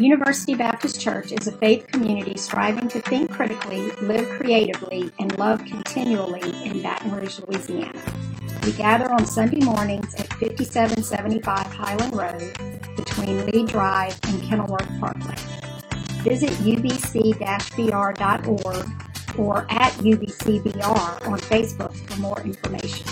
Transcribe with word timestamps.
University 0.00 0.54
Baptist 0.54 1.00
Church 1.00 1.32
is 1.32 1.48
a 1.48 1.52
faith 1.58 1.88
community 1.88 2.36
striving 2.36 2.86
to 2.88 3.00
think 3.00 3.32
critically, 3.32 3.90
live 4.00 4.28
creatively, 4.38 5.10
and 5.18 5.36
love 5.38 5.64
continually 5.64 6.52
in 6.64 6.80
Baton 6.80 7.10
Rouge, 7.10 7.40
Louisiana. 7.40 8.00
We 8.62 8.70
gather 8.72 9.10
on 9.10 9.26
Sunday 9.26 9.58
mornings 9.64 10.14
at 10.14 10.32
5775 10.34 11.66
Highland 11.66 12.14
Road 12.14 12.96
between 12.96 13.44
Lee 13.46 13.64
Drive 13.64 14.16
and 14.28 14.40
Kenilworth 14.40 14.88
Parkway. 15.00 15.34
Visit 16.22 16.50
ubc-br.org 16.50 17.88
or 19.36 19.66
at 19.68 19.92
ubcbr 19.94 21.26
on 21.28 21.40
Facebook 21.40 21.96
for 22.08 22.20
more 22.20 22.40
information. 22.42 23.04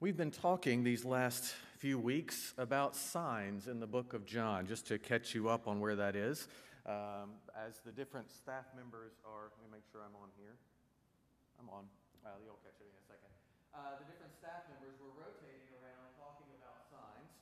We've 0.00 0.16
been 0.16 0.30
talking 0.30 0.82
these 0.82 1.04
last 1.04 1.54
few 1.82 1.98
weeks 1.98 2.54
about 2.62 2.94
signs 2.94 3.66
in 3.66 3.82
the 3.82 3.90
book 3.90 4.14
of 4.14 4.22
John, 4.22 4.70
just 4.70 4.86
to 4.86 5.02
catch 5.02 5.34
you 5.34 5.50
up 5.50 5.66
on 5.66 5.82
where 5.82 5.98
that 5.98 6.14
is. 6.14 6.46
Um, 6.86 7.34
as 7.58 7.82
the 7.82 7.90
different 7.90 8.30
staff 8.30 8.70
members 8.78 9.18
are, 9.26 9.50
let 9.50 9.58
me 9.66 9.66
make 9.74 9.82
sure 9.90 9.98
I'm 9.98 10.14
on 10.14 10.30
here. 10.38 10.54
I'm 11.58 11.66
on. 11.74 11.82
Uh, 12.22 12.38
you'll 12.46 12.62
catch 12.62 12.78
it 12.78 12.86
in 12.86 12.94
a 12.94 13.06
second. 13.10 13.34
Uh, 13.74 13.98
the 13.98 14.06
different 14.06 14.30
staff 14.30 14.62
members 14.70 14.94
were 15.02 15.10
rotating 15.18 15.74
around 15.82 16.06
talking 16.22 16.46
about 16.62 16.86
signs. 16.86 17.34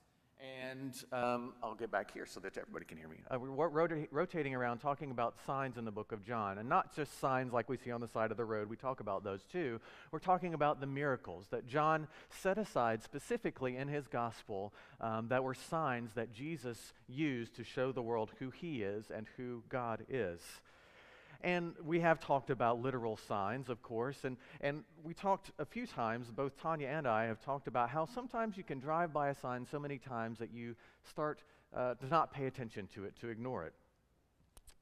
And 0.70 0.94
um, 1.12 1.52
I'll 1.62 1.74
get 1.74 1.90
back 1.90 2.12
here 2.12 2.26
so 2.26 2.40
that 2.40 2.56
everybody 2.56 2.84
can 2.84 2.96
hear 2.96 3.08
me. 3.08 3.18
Uh, 3.30 3.38
we're 3.38 3.68
rota- 3.68 4.08
rotating 4.10 4.54
around 4.54 4.78
talking 4.78 5.10
about 5.10 5.34
signs 5.46 5.76
in 5.76 5.84
the 5.84 5.90
book 5.90 6.12
of 6.12 6.24
John, 6.24 6.58
and 6.58 6.68
not 6.68 6.94
just 6.94 7.20
signs 7.20 7.52
like 7.52 7.68
we 7.68 7.76
see 7.76 7.90
on 7.90 8.00
the 8.00 8.08
side 8.08 8.30
of 8.30 8.36
the 8.36 8.44
road. 8.44 8.68
We 8.68 8.76
talk 8.76 9.00
about 9.00 9.22
those 9.22 9.44
too. 9.44 9.80
We're 10.10 10.18
talking 10.18 10.54
about 10.54 10.80
the 10.80 10.86
miracles 10.86 11.46
that 11.50 11.66
John 11.66 12.08
set 12.30 12.58
aside 12.58 13.02
specifically 13.02 13.76
in 13.76 13.88
his 13.88 14.06
gospel 14.06 14.72
um, 15.00 15.28
that 15.28 15.44
were 15.44 15.54
signs 15.54 16.14
that 16.14 16.32
Jesus 16.32 16.92
used 17.08 17.54
to 17.56 17.64
show 17.64 17.92
the 17.92 18.02
world 18.02 18.30
who 18.38 18.50
he 18.50 18.82
is 18.82 19.10
and 19.14 19.26
who 19.36 19.62
God 19.68 20.04
is. 20.08 20.40
And 21.42 21.74
we 21.82 22.00
have 22.00 22.20
talked 22.20 22.50
about 22.50 22.82
literal 22.82 23.16
signs, 23.16 23.68
of 23.70 23.82
course, 23.82 24.24
and, 24.24 24.36
and 24.60 24.84
we 25.02 25.14
talked 25.14 25.52
a 25.58 25.64
few 25.64 25.86
times, 25.86 26.30
both 26.30 26.60
Tanya 26.60 26.88
and 26.88 27.06
I 27.06 27.24
have 27.24 27.40
talked 27.40 27.66
about 27.66 27.88
how 27.88 28.04
sometimes 28.04 28.56
you 28.58 28.64
can 28.64 28.78
drive 28.78 29.12
by 29.12 29.30
a 29.30 29.34
sign 29.34 29.66
so 29.70 29.78
many 29.78 29.96
times 29.96 30.38
that 30.38 30.52
you 30.52 30.76
start 31.08 31.42
uh, 31.74 31.94
to 31.94 32.06
not 32.06 32.32
pay 32.32 32.46
attention 32.46 32.88
to 32.94 33.04
it, 33.04 33.14
to 33.20 33.28
ignore 33.28 33.64
it. 33.64 33.72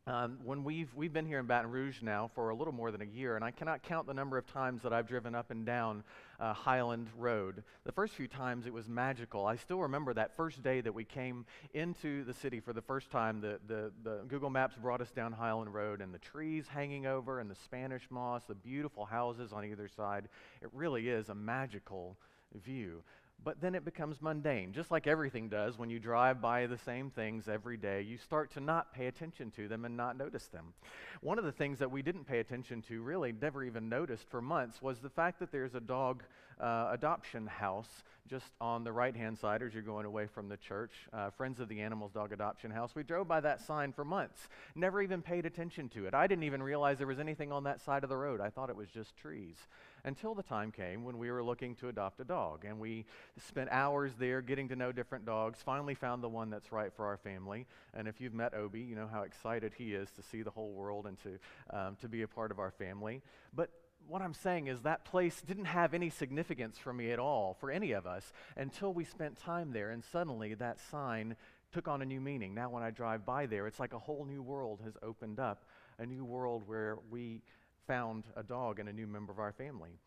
Um, 0.08 0.38
when 0.42 0.64
we've, 0.64 0.88
we've 0.94 1.12
been 1.12 1.26
here 1.26 1.38
in 1.38 1.44
Baton 1.44 1.70
Rouge 1.70 2.00
now 2.00 2.30
for 2.34 2.48
a 2.48 2.54
little 2.54 2.72
more 2.72 2.90
than 2.90 3.02
a 3.02 3.04
year, 3.04 3.36
and 3.36 3.44
I 3.44 3.50
cannot 3.50 3.82
count 3.82 4.06
the 4.06 4.14
number 4.14 4.38
of 4.38 4.46
times 4.46 4.80
that 4.82 4.90
I've 4.90 5.06
driven 5.06 5.34
up 5.34 5.50
and 5.50 5.66
down 5.66 6.02
uh, 6.40 6.54
Highland 6.54 7.08
Road. 7.18 7.62
The 7.84 7.92
first 7.92 8.14
few 8.14 8.26
times 8.26 8.64
it 8.64 8.72
was 8.72 8.88
magical. 8.88 9.44
I 9.44 9.56
still 9.56 9.80
remember 9.80 10.14
that 10.14 10.34
first 10.34 10.62
day 10.62 10.80
that 10.80 10.94
we 10.94 11.04
came 11.04 11.44
into 11.74 12.24
the 12.24 12.32
city 12.32 12.58
for 12.58 12.72
the 12.72 12.80
first 12.80 13.10
time. 13.10 13.42
The, 13.42 13.60
the, 13.66 13.92
the 14.02 14.20
Google 14.28 14.48
Maps 14.48 14.76
brought 14.76 15.02
us 15.02 15.10
down 15.10 15.32
Highland 15.32 15.74
Road, 15.74 16.00
and 16.00 16.14
the 16.14 16.18
trees 16.18 16.64
hanging 16.68 17.04
over, 17.04 17.38
and 17.38 17.50
the 17.50 17.56
Spanish 17.56 18.04
moss, 18.08 18.44
the 18.48 18.54
beautiful 18.54 19.04
houses 19.04 19.52
on 19.52 19.66
either 19.66 19.88
side. 19.88 20.30
It 20.62 20.70
really 20.72 21.10
is 21.10 21.28
a 21.28 21.34
magical 21.34 22.16
view 22.64 23.02
but 23.44 23.60
then 23.60 23.74
it 23.74 23.84
becomes 23.84 24.20
mundane. 24.20 24.72
Just 24.72 24.90
like 24.90 25.06
everything 25.06 25.48
does 25.48 25.78
when 25.78 25.90
you 25.90 25.98
drive 25.98 26.40
by 26.40 26.66
the 26.66 26.78
same 26.78 27.10
things 27.10 27.48
every 27.48 27.76
day, 27.76 28.02
you 28.02 28.18
start 28.18 28.50
to 28.52 28.60
not 28.60 28.92
pay 28.92 29.06
attention 29.06 29.50
to 29.52 29.68
them 29.68 29.84
and 29.84 29.96
not 29.96 30.18
notice 30.18 30.46
them. 30.46 30.74
One 31.20 31.38
of 31.38 31.44
the 31.44 31.52
things 31.52 31.78
that 31.78 31.90
we 31.90 32.02
didn't 32.02 32.24
pay 32.24 32.40
attention 32.40 32.82
to, 32.88 33.00
really 33.00 33.32
never 33.32 33.64
even 33.64 33.88
noticed 33.88 34.28
for 34.28 34.42
months, 34.42 34.82
was 34.82 34.98
the 34.98 35.10
fact 35.10 35.38
that 35.38 35.52
there's 35.52 35.74
a 35.74 35.80
dog 35.80 36.24
uh, 36.60 36.88
adoption 36.90 37.46
house 37.46 38.02
just 38.28 38.52
on 38.60 38.84
the 38.84 38.92
right 38.92 39.16
hand 39.16 39.38
side 39.38 39.62
as 39.62 39.72
you're 39.72 39.82
going 39.82 40.04
away 40.04 40.26
from 40.26 40.48
the 40.48 40.56
church. 40.56 40.92
Uh, 41.12 41.30
Friends 41.30 41.60
of 41.60 41.68
the 41.68 41.80
Animals 41.80 42.12
Dog 42.12 42.32
Adoption 42.32 42.70
House. 42.70 42.94
We 42.94 43.02
drove 43.02 43.26
by 43.26 43.40
that 43.40 43.60
sign 43.60 43.92
for 43.92 44.04
months, 44.04 44.48
never 44.74 45.00
even 45.00 45.22
paid 45.22 45.46
attention 45.46 45.88
to 45.90 46.06
it. 46.06 46.14
I 46.14 46.26
didn't 46.26 46.44
even 46.44 46.62
realize 46.62 46.98
there 46.98 47.06
was 47.06 47.20
anything 47.20 47.52
on 47.52 47.64
that 47.64 47.80
side 47.80 48.02
of 48.02 48.10
the 48.10 48.16
road. 48.16 48.40
I 48.40 48.50
thought 48.50 48.68
it 48.68 48.76
was 48.76 48.88
just 48.88 49.16
trees 49.16 49.56
until 50.04 50.34
the 50.34 50.42
time 50.42 50.70
came 50.70 51.04
when 51.04 51.18
we 51.18 51.30
were 51.30 51.42
looking 51.42 51.74
to 51.76 51.88
adopt 51.88 52.20
a 52.20 52.24
dog. 52.24 52.64
And 52.64 52.78
we 52.78 53.04
spent 53.46 53.70
hours 53.70 54.12
there 54.18 54.40
getting 54.40 54.68
to 54.68 54.76
know 54.76 54.92
different 54.92 55.24
dogs, 55.24 55.60
finally 55.64 55.94
found 55.94 56.22
the 56.22 56.28
one 56.28 56.50
that's 56.50 56.72
right 56.72 56.92
for 56.92 57.06
our 57.06 57.16
family. 57.16 57.66
And 57.94 58.08
if 58.08 58.20
you've 58.20 58.34
met 58.34 58.54
Obi, 58.54 58.80
you 58.80 58.96
know 58.96 59.08
how 59.10 59.22
excited 59.22 59.72
he 59.76 59.94
is 59.94 60.10
to 60.12 60.22
see 60.22 60.42
the 60.42 60.50
whole 60.50 60.72
world 60.72 61.06
and 61.06 61.18
to, 61.22 61.38
um, 61.76 61.96
to 62.00 62.08
be 62.08 62.22
a 62.22 62.28
part 62.28 62.50
of 62.50 62.58
our 62.58 62.70
family. 62.70 63.22
But 63.54 63.70
what 64.06 64.22
I'm 64.22 64.34
saying 64.34 64.68
is 64.68 64.80
that 64.82 65.04
place 65.04 65.42
didn't 65.42 65.66
have 65.66 65.92
any 65.92 66.10
significance 66.10 66.78
for 66.78 66.92
me 66.92 67.12
at 67.12 67.18
all, 67.18 67.56
for 67.60 67.70
any 67.70 67.92
of 67.92 68.06
us, 68.06 68.32
until 68.56 68.92
we 68.92 69.04
spent 69.04 69.36
time 69.36 69.72
there. 69.72 69.90
And 69.90 70.02
suddenly 70.04 70.54
that 70.54 70.78
sign 70.90 71.36
took 71.72 71.88
on 71.88 72.00
a 72.00 72.06
new 72.06 72.20
meaning. 72.20 72.54
Now, 72.54 72.70
when 72.70 72.82
I 72.82 72.90
drive 72.90 73.26
by 73.26 73.46
there, 73.46 73.66
it's 73.66 73.78
like 73.78 73.92
a 73.92 73.98
whole 73.98 74.24
new 74.24 74.42
world 74.42 74.80
has 74.84 74.96
opened 75.02 75.38
up, 75.38 75.64
a 75.98 76.06
new 76.06 76.24
world 76.24 76.62
where 76.66 76.98
we 77.10 77.42
found 77.88 78.24
a 78.36 78.44
dog 78.44 78.78
and 78.78 78.88
a 78.88 78.92
new 78.92 79.08
member 79.08 79.32
of 79.32 79.40
our 79.40 79.52
family. 79.52 79.98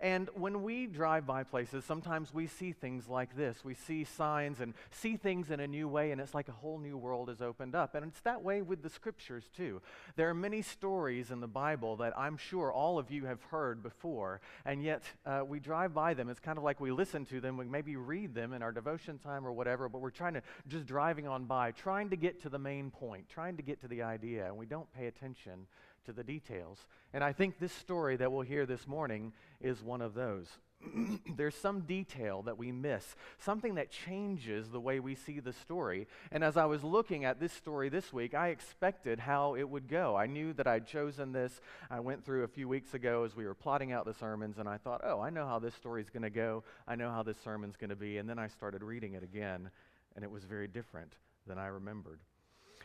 And 0.00 0.28
when 0.34 0.62
we 0.62 0.86
drive 0.86 1.26
by 1.26 1.42
places, 1.42 1.84
sometimes 1.84 2.34
we 2.34 2.46
see 2.46 2.72
things 2.72 3.08
like 3.08 3.36
this. 3.36 3.64
We 3.64 3.74
see 3.74 4.04
signs 4.04 4.60
and 4.60 4.74
see 4.90 5.16
things 5.16 5.50
in 5.50 5.60
a 5.60 5.66
new 5.66 5.88
way, 5.88 6.10
and 6.10 6.20
it's 6.20 6.34
like 6.34 6.48
a 6.48 6.52
whole 6.52 6.78
new 6.78 6.98
world 6.98 7.30
is 7.30 7.40
opened 7.40 7.74
up. 7.74 7.94
And 7.94 8.04
it's 8.04 8.20
that 8.20 8.42
way 8.42 8.62
with 8.62 8.82
the 8.82 8.90
scriptures, 8.90 9.44
too. 9.56 9.80
There 10.16 10.28
are 10.28 10.34
many 10.34 10.62
stories 10.62 11.30
in 11.30 11.40
the 11.40 11.48
Bible 11.48 11.96
that 11.96 12.12
I'm 12.18 12.36
sure 12.36 12.70
all 12.72 12.98
of 12.98 13.10
you 13.10 13.24
have 13.26 13.42
heard 13.44 13.82
before, 13.82 14.40
and 14.64 14.82
yet 14.82 15.02
uh, 15.24 15.42
we 15.46 15.60
drive 15.60 15.94
by 15.94 16.14
them. 16.14 16.28
It's 16.28 16.40
kind 16.40 16.58
of 16.58 16.64
like 16.64 16.80
we 16.80 16.90
listen 16.90 17.24
to 17.26 17.40
them, 17.40 17.56
we 17.56 17.64
maybe 17.64 17.96
read 17.96 18.34
them 18.34 18.52
in 18.52 18.62
our 18.62 18.72
devotion 18.72 19.18
time 19.18 19.46
or 19.46 19.52
whatever, 19.52 19.88
but 19.88 20.00
we're 20.00 20.10
trying 20.10 20.34
to 20.34 20.42
just 20.68 20.86
driving 20.86 21.26
on 21.26 21.44
by, 21.44 21.70
trying 21.70 22.10
to 22.10 22.16
get 22.16 22.42
to 22.42 22.48
the 22.48 22.58
main 22.58 22.90
point, 22.90 23.28
trying 23.28 23.56
to 23.56 23.62
get 23.62 23.80
to 23.80 23.88
the 23.88 24.02
idea, 24.02 24.46
and 24.46 24.56
we 24.56 24.66
don't 24.66 24.92
pay 24.92 25.06
attention 25.06 25.66
to 26.06 26.12
the 26.12 26.24
details. 26.24 26.86
And 27.12 27.22
I 27.22 27.32
think 27.32 27.58
this 27.58 27.72
story 27.72 28.16
that 28.16 28.32
we'll 28.32 28.42
hear 28.42 28.66
this 28.66 28.86
morning 28.86 29.32
is 29.60 29.82
one 29.82 30.00
of 30.00 30.14
those. 30.14 30.48
There's 31.36 31.54
some 31.54 31.80
detail 31.80 32.42
that 32.42 32.58
we 32.58 32.70
miss, 32.70 33.16
something 33.38 33.74
that 33.76 33.90
changes 33.90 34.68
the 34.68 34.80
way 34.80 35.00
we 35.00 35.14
see 35.14 35.40
the 35.40 35.52
story. 35.52 36.06
And 36.30 36.44
as 36.44 36.56
I 36.56 36.66
was 36.66 36.84
looking 36.84 37.24
at 37.24 37.40
this 37.40 37.52
story 37.52 37.88
this 37.88 38.12
week, 38.12 38.34
I 38.34 38.48
expected 38.48 39.18
how 39.18 39.54
it 39.54 39.68
would 39.68 39.88
go. 39.88 40.16
I 40.16 40.26
knew 40.26 40.52
that 40.54 40.66
I'd 40.66 40.86
chosen 40.86 41.32
this. 41.32 41.60
I 41.90 42.00
went 42.00 42.24
through 42.24 42.44
a 42.44 42.48
few 42.48 42.68
weeks 42.68 42.94
ago 42.94 43.24
as 43.24 43.34
we 43.34 43.46
were 43.46 43.54
plotting 43.54 43.92
out 43.92 44.04
the 44.04 44.14
sermons, 44.14 44.58
and 44.58 44.68
I 44.68 44.76
thought, 44.76 45.00
oh, 45.04 45.20
I 45.20 45.30
know 45.30 45.46
how 45.46 45.58
this 45.58 45.74
story's 45.74 46.10
going 46.10 46.22
to 46.22 46.30
go. 46.30 46.62
I 46.86 46.94
know 46.94 47.10
how 47.10 47.22
this 47.22 47.38
sermon's 47.42 47.76
going 47.76 47.90
to 47.90 47.96
be. 47.96 48.18
And 48.18 48.28
then 48.28 48.38
I 48.38 48.48
started 48.48 48.82
reading 48.82 49.14
it 49.14 49.22
again, 49.22 49.70
and 50.14 50.24
it 50.24 50.30
was 50.30 50.44
very 50.44 50.68
different 50.68 51.14
than 51.46 51.58
I 51.58 51.66
remembered 51.66 52.20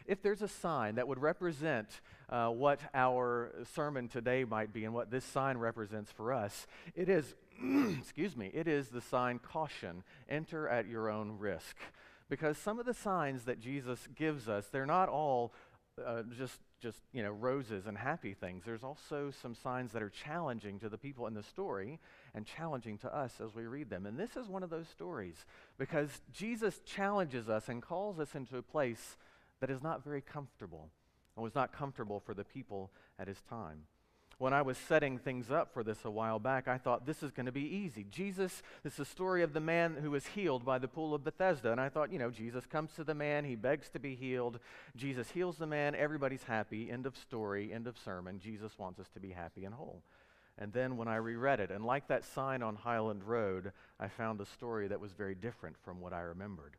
if 0.06 0.22
there's 0.22 0.42
a 0.42 0.48
sign 0.48 0.96
that 0.96 1.08
would 1.08 1.22
represent 1.22 2.02
uh, 2.30 2.50
what 2.50 2.80
our 2.94 3.52
sermon 3.76 4.08
today 4.08 4.44
might 4.44 4.74
be 4.74 4.86
and 4.86 4.94
what 4.94 5.12
this 5.12 5.26
sign 5.26 5.58
represents 5.58 6.12
for 6.12 6.34
us, 6.34 6.68
it 6.96 7.10
is, 7.10 7.36
excuse 8.00 8.36
me, 8.36 8.52
it 8.54 8.68
is 8.68 8.90
the 8.90 9.02
sign 9.02 9.40
caution, 9.40 10.04
enter 10.30 10.68
at 10.68 10.88
your 10.88 11.10
own 11.10 11.38
risk. 11.38 11.78
Because 12.30 12.58
some 12.58 12.80
of 12.80 12.86
the 12.86 12.94
signs 12.94 13.44
that 13.44 13.60
Jesus 13.60 14.08
gives 14.16 14.48
us, 14.48 14.68
they're 14.68 14.86
not 14.86 15.10
all 15.10 15.54
uh, 16.06 16.24
just 16.38 16.60
just 16.82 17.00
you 17.14 17.22
know 17.22 17.32
roses 17.32 17.86
and 17.86 17.98
happy 17.98 18.34
things 18.34 18.64
there's 18.66 18.84
also 18.84 19.32
some 19.42 19.54
signs 19.54 19.92
that 19.92 20.02
are 20.02 20.10
challenging 20.10 20.80
to 20.80 20.90
the 20.90 20.98
people 20.98 21.28
in 21.28 21.34
the 21.34 21.44
story 21.44 22.00
and 22.34 22.46
challenging 22.46 22.98
to 22.98 23.16
us 23.16 23.40
as 23.44 23.54
we 23.54 23.66
read 23.66 23.90
them 23.90 24.06
and 24.06 24.18
this 24.18 24.36
is 24.36 24.48
one 24.48 24.64
of 24.64 24.70
those 24.70 24.88
stories 24.88 25.46
because 25.78 26.22
jesus 26.34 26.80
challenges 26.86 27.50
us 27.50 27.70
and 27.70 27.84
calls 27.84 28.20
us 28.20 28.34
into 28.34 28.58
a 28.58 28.64
place 28.64 29.16
that 29.62 29.70
is 29.70 29.82
not 29.82 30.04
very 30.04 30.22
comfortable 30.22 30.90
and 31.36 31.44
was 31.44 31.56
not 31.56 31.72
comfortable 31.72 32.20
for 32.20 32.34
the 32.34 32.44
people 32.44 32.92
at 33.18 33.28
his 33.28 33.42
time. 33.50 33.84
When 34.38 34.54
I 34.54 34.64
was 34.64 34.76
setting 34.76 35.20
things 35.20 35.52
up 35.52 35.72
for 35.72 35.84
this 35.84 36.04
a 36.04 36.10
while 36.10 36.40
back, 36.40 36.68
I 36.68 36.80
thought 36.80 37.06
this 37.06 37.22
is 37.22 37.30
going 37.30 37.46
to 37.46 37.52
be 37.52 37.62
easy. 37.62 38.08
Jesus, 38.10 38.64
this 38.84 38.94
is 38.94 38.98
the 38.98 39.06
story 39.06 39.44
of 39.44 39.54
the 39.54 39.60
man 39.60 39.98
who 40.02 40.10
was 40.10 40.26
healed 40.26 40.66
by 40.66 40.80
the 40.80 40.88
pool 40.88 41.14
of 41.14 41.24
Bethesda. 41.24 41.72
And 41.72 41.80
I 41.80 41.90
thought, 41.90 42.12
you 42.12 42.18
know, 42.18 42.32
Jesus 42.32 42.66
comes 42.66 42.92
to 42.94 43.04
the 43.04 43.14
man, 43.14 43.46
he 43.46 43.56
begs 43.56 43.88
to 43.90 44.00
be 44.00 44.16
healed. 44.16 44.58
Jesus 44.96 45.30
heals 45.30 45.58
the 45.58 45.68
man, 45.68 45.94
everybody's 45.94 46.42
happy. 46.42 46.90
End 46.90 47.06
of 47.06 47.16
story, 47.16 47.72
end 47.72 47.86
of 47.86 48.00
sermon. 48.00 48.40
Jesus 48.40 48.80
wants 48.80 49.00
us 49.00 49.10
to 49.14 49.20
be 49.20 49.30
happy 49.30 49.64
and 49.64 49.76
whole. 49.76 50.02
And 50.58 50.74
then 50.74 50.98
when 50.98 51.08
I 51.08 51.18
reread 51.18 51.60
it, 51.60 51.70
and 51.70 51.86
like 51.86 52.08
that 52.08 52.26
sign 52.26 52.64
on 52.64 52.76
Highland 52.76 53.24
Road, 53.24 53.72
I 54.00 54.08
found 54.08 54.42
a 54.42 54.46
story 54.48 54.88
that 54.88 55.00
was 55.00 55.12
very 55.12 55.36
different 55.36 55.76
from 55.86 56.02
what 56.02 56.14
I 56.14 56.22
remembered. 56.22 56.78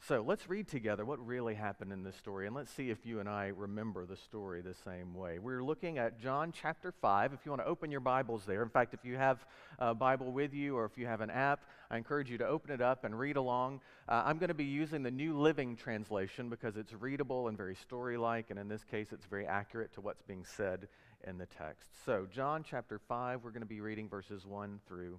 So 0.00 0.22
let's 0.26 0.50
read 0.50 0.68
together 0.68 1.02
what 1.06 1.24
really 1.24 1.54
happened 1.54 1.90
in 1.90 2.02
this 2.02 2.14
story, 2.16 2.46
and 2.46 2.54
let's 2.54 2.70
see 2.70 2.90
if 2.90 3.06
you 3.06 3.20
and 3.20 3.28
I 3.28 3.46
remember 3.46 4.04
the 4.04 4.18
story 4.18 4.60
the 4.60 4.74
same 4.74 5.14
way. 5.14 5.38
We're 5.38 5.64
looking 5.64 5.96
at 5.96 6.20
John 6.20 6.52
chapter 6.52 6.92
5. 6.92 7.32
If 7.32 7.40
you 7.46 7.50
want 7.50 7.62
to 7.62 7.66
open 7.66 7.90
your 7.90 8.00
Bibles 8.00 8.44
there, 8.44 8.62
in 8.62 8.68
fact, 8.68 8.92
if 8.92 9.02
you 9.02 9.16
have 9.16 9.46
a 9.78 9.94
Bible 9.94 10.30
with 10.30 10.52
you 10.52 10.76
or 10.76 10.84
if 10.84 10.98
you 10.98 11.06
have 11.06 11.22
an 11.22 11.30
app, 11.30 11.60
I 11.90 11.96
encourage 11.96 12.30
you 12.30 12.36
to 12.36 12.46
open 12.46 12.70
it 12.70 12.82
up 12.82 13.04
and 13.04 13.18
read 13.18 13.36
along. 13.36 13.80
Uh, 14.06 14.24
I'm 14.26 14.36
going 14.36 14.48
to 14.48 14.54
be 14.54 14.64
using 14.64 15.02
the 15.02 15.10
New 15.10 15.38
Living 15.38 15.74
Translation 15.74 16.50
because 16.50 16.76
it's 16.76 16.92
readable 16.92 17.48
and 17.48 17.56
very 17.56 17.74
story 17.74 18.18
like, 18.18 18.50
and 18.50 18.58
in 18.58 18.68
this 18.68 18.84
case, 18.84 19.08
it's 19.10 19.24
very 19.24 19.46
accurate 19.46 19.94
to 19.94 20.02
what's 20.02 20.20
being 20.20 20.44
said 20.44 20.86
in 21.26 21.38
the 21.38 21.46
text. 21.46 21.88
So, 22.04 22.26
John 22.30 22.62
chapter 22.62 22.98
5, 22.98 23.42
we're 23.42 23.50
going 23.52 23.62
to 23.62 23.66
be 23.66 23.80
reading 23.80 24.10
verses 24.10 24.44
1 24.44 24.80
through 24.86 25.18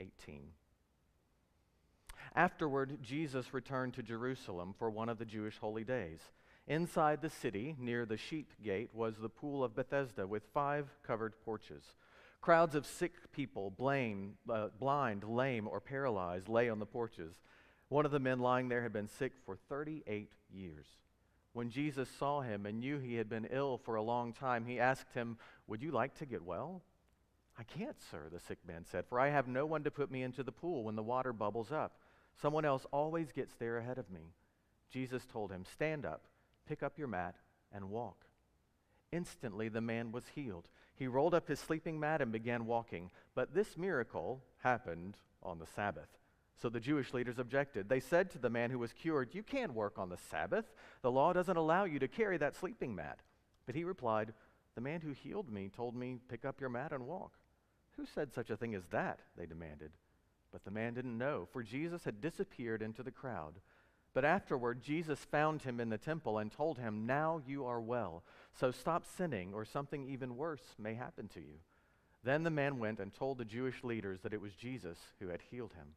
18. 0.00 0.44
Afterward, 2.34 2.98
Jesus 3.02 3.52
returned 3.52 3.94
to 3.94 4.02
Jerusalem 4.02 4.74
for 4.78 4.90
one 4.90 5.08
of 5.08 5.18
the 5.18 5.24
Jewish 5.24 5.58
holy 5.58 5.84
days. 5.84 6.20
Inside 6.66 7.20
the 7.20 7.28
city, 7.28 7.76
near 7.78 8.06
the 8.06 8.16
sheep 8.16 8.52
gate, 8.62 8.90
was 8.94 9.16
the 9.16 9.28
pool 9.28 9.62
of 9.62 9.74
Bethesda 9.74 10.26
with 10.26 10.42
five 10.54 10.88
covered 11.06 11.34
porches. 11.44 11.82
Crowds 12.40 12.74
of 12.74 12.86
sick 12.86 13.12
people, 13.32 13.70
blind, 13.70 14.34
uh, 14.48 14.68
blind, 14.78 15.24
lame, 15.24 15.68
or 15.68 15.80
paralyzed, 15.80 16.48
lay 16.48 16.70
on 16.70 16.78
the 16.78 16.86
porches. 16.86 17.34
One 17.88 18.06
of 18.06 18.12
the 18.12 18.18
men 18.18 18.38
lying 18.38 18.68
there 18.68 18.82
had 18.82 18.92
been 18.92 19.08
sick 19.08 19.32
for 19.44 19.56
38 19.68 20.30
years. 20.50 20.86
When 21.52 21.68
Jesus 21.68 22.08
saw 22.18 22.40
him 22.40 22.64
and 22.64 22.80
knew 22.80 22.98
he 22.98 23.16
had 23.16 23.28
been 23.28 23.48
ill 23.50 23.76
for 23.76 23.96
a 23.96 24.02
long 24.02 24.32
time, 24.32 24.64
he 24.64 24.80
asked 24.80 25.12
him, 25.12 25.36
Would 25.66 25.82
you 25.82 25.90
like 25.90 26.14
to 26.18 26.26
get 26.26 26.42
well? 26.42 26.82
I 27.58 27.64
can't, 27.64 28.00
sir, 28.10 28.28
the 28.32 28.40
sick 28.40 28.58
man 28.66 28.86
said, 28.90 29.04
for 29.06 29.20
I 29.20 29.28
have 29.28 29.46
no 29.46 29.66
one 29.66 29.84
to 29.84 29.90
put 29.90 30.10
me 30.10 30.22
into 30.22 30.42
the 30.42 30.52
pool 30.52 30.84
when 30.84 30.96
the 30.96 31.02
water 31.02 31.34
bubbles 31.34 31.70
up. 31.70 31.92
Someone 32.40 32.64
else 32.64 32.86
always 32.92 33.32
gets 33.32 33.54
there 33.54 33.78
ahead 33.78 33.98
of 33.98 34.10
me. 34.10 34.32
Jesus 34.90 35.24
told 35.24 35.50
him, 35.50 35.64
Stand 35.64 36.04
up, 36.04 36.24
pick 36.66 36.82
up 36.82 36.98
your 36.98 37.08
mat, 37.08 37.36
and 37.72 37.90
walk. 37.90 38.26
Instantly 39.10 39.68
the 39.68 39.80
man 39.80 40.12
was 40.12 40.24
healed. 40.34 40.68
He 40.94 41.06
rolled 41.06 41.34
up 41.34 41.48
his 41.48 41.60
sleeping 41.60 41.98
mat 42.00 42.20
and 42.20 42.32
began 42.32 42.66
walking. 42.66 43.10
But 43.34 43.54
this 43.54 43.76
miracle 43.76 44.42
happened 44.58 45.16
on 45.42 45.58
the 45.58 45.66
Sabbath. 45.66 46.08
So 46.60 46.68
the 46.68 46.80
Jewish 46.80 47.12
leaders 47.12 47.38
objected. 47.38 47.88
They 47.88 48.00
said 48.00 48.30
to 48.30 48.38
the 48.38 48.50
man 48.50 48.70
who 48.70 48.78
was 48.78 48.92
cured, 48.92 49.34
You 49.34 49.42
can't 49.42 49.74
work 49.74 49.98
on 49.98 50.08
the 50.08 50.18
Sabbath. 50.30 50.66
The 51.02 51.10
law 51.10 51.32
doesn't 51.32 51.56
allow 51.56 51.84
you 51.84 51.98
to 51.98 52.08
carry 52.08 52.36
that 52.38 52.54
sleeping 52.54 52.94
mat. 52.94 53.20
But 53.66 53.74
he 53.74 53.84
replied, 53.84 54.32
The 54.74 54.80
man 54.80 55.00
who 55.00 55.10
healed 55.10 55.50
me 55.50 55.70
told 55.74 55.96
me, 55.96 56.18
Pick 56.28 56.44
up 56.44 56.60
your 56.60 56.70
mat 56.70 56.92
and 56.92 57.06
walk. 57.06 57.32
Who 57.96 58.06
said 58.06 58.32
such 58.32 58.50
a 58.50 58.56
thing 58.56 58.74
as 58.74 58.86
that? 58.90 59.20
They 59.36 59.46
demanded. 59.46 59.90
But 60.52 60.64
the 60.64 60.70
man 60.70 60.94
didn't 60.94 61.16
know, 61.16 61.48
for 61.50 61.62
Jesus 61.62 62.04
had 62.04 62.20
disappeared 62.20 62.82
into 62.82 63.02
the 63.02 63.10
crowd. 63.10 63.54
But 64.14 64.24
afterward, 64.26 64.82
Jesus 64.82 65.18
found 65.18 65.62
him 65.62 65.80
in 65.80 65.88
the 65.88 65.96
temple 65.96 66.38
and 66.38 66.52
told 66.52 66.78
him, 66.78 67.06
Now 67.06 67.40
you 67.46 67.64
are 67.64 67.80
well. 67.80 68.22
So 68.52 68.70
stop 68.70 69.06
sinning, 69.06 69.54
or 69.54 69.64
something 69.64 70.06
even 70.06 70.36
worse 70.36 70.74
may 70.78 70.94
happen 70.94 71.28
to 71.28 71.40
you. 71.40 71.60
Then 72.22 72.42
the 72.42 72.50
man 72.50 72.78
went 72.78 73.00
and 73.00 73.12
told 73.12 73.38
the 73.38 73.44
Jewish 73.44 73.82
leaders 73.82 74.20
that 74.20 74.34
it 74.34 74.40
was 74.40 74.54
Jesus 74.54 74.98
who 75.18 75.28
had 75.28 75.40
healed 75.50 75.72
him. 75.72 75.94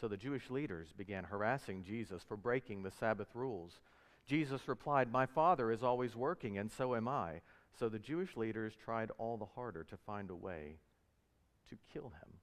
So 0.00 0.08
the 0.08 0.16
Jewish 0.16 0.50
leaders 0.50 0.88
began 0.96 1.24
harassing 1.24 1.84
Jesus 1.84 2.22
for 2.26 2.36
breaking 2.36 2.82
the 2.82 2.90
Sabbath 2.90 3.28
rules. 3.34 3.80
Jesus 4.26 4.66
replied, 4.66 5.12
My 5.12 5.26
Father 5.26 5.70
is 5.70 5.82
always 5.82 6.16
working, 6.16 6.58
and 6.58 6.72
so 6.72 6.96
am 6.96 7.06
I. 7.06 7.42
So 7.78 7.88
the 7.88 7.98
Jewish 7.98 8.36
leaders 8.36 8.72
tried 8.82 9.10
all 9.18 9.36
the 9.36 9.44
harder 9.44 9.84
to 9.84 9.96
find 9.96 10.30
a 10.30 10.34
way 10.34 10.78
to 11.68 11.76
kill 11.92 12.04
him. 12.04 12.38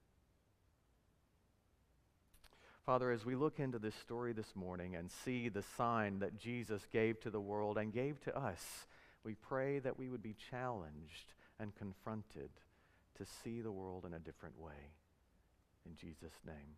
Father, 2.84 3.12
as 3.12 3.24
we 3.24 3.36
look 3.36 3.60
into 3.60 3.78
this 3.78 3.94
story 3.94 4.32
this 4.32 4.56
morning 4.56 4.96
and 4.96 5.08
see 5.08 5.48
the 5.48 5.62
sign 5.76 6.18
that 6.18 6.36
Jesus 6.36 6.82
gave 6.92 7.20
to 7.20 7.30
the 7.30 7.40
world 7.40 7.78
and 7.78 7.92
gave 7.92 8.20
to 8.22 8.36
us, 8.36 8.86
we 9.22 9.34
pray 9.36 9.78
that 9.78 9.96
we 9.96 10.08
would 10.08 10.22
be 10.22 10.34
challenged 10.50 11.32
and 11.60 11.76
confronted 11.76 12.50
to 13.16 13.24
see 13.24 13.60
the 13.60 13.70
world 13.70 14.04
in 14.04 14.14
a 14.14 14.18
different 14.18 14.58
way. 14.58 14.90
In 15.86 15.94
Jesus' 15.94 16.40
name, 16.44 16.76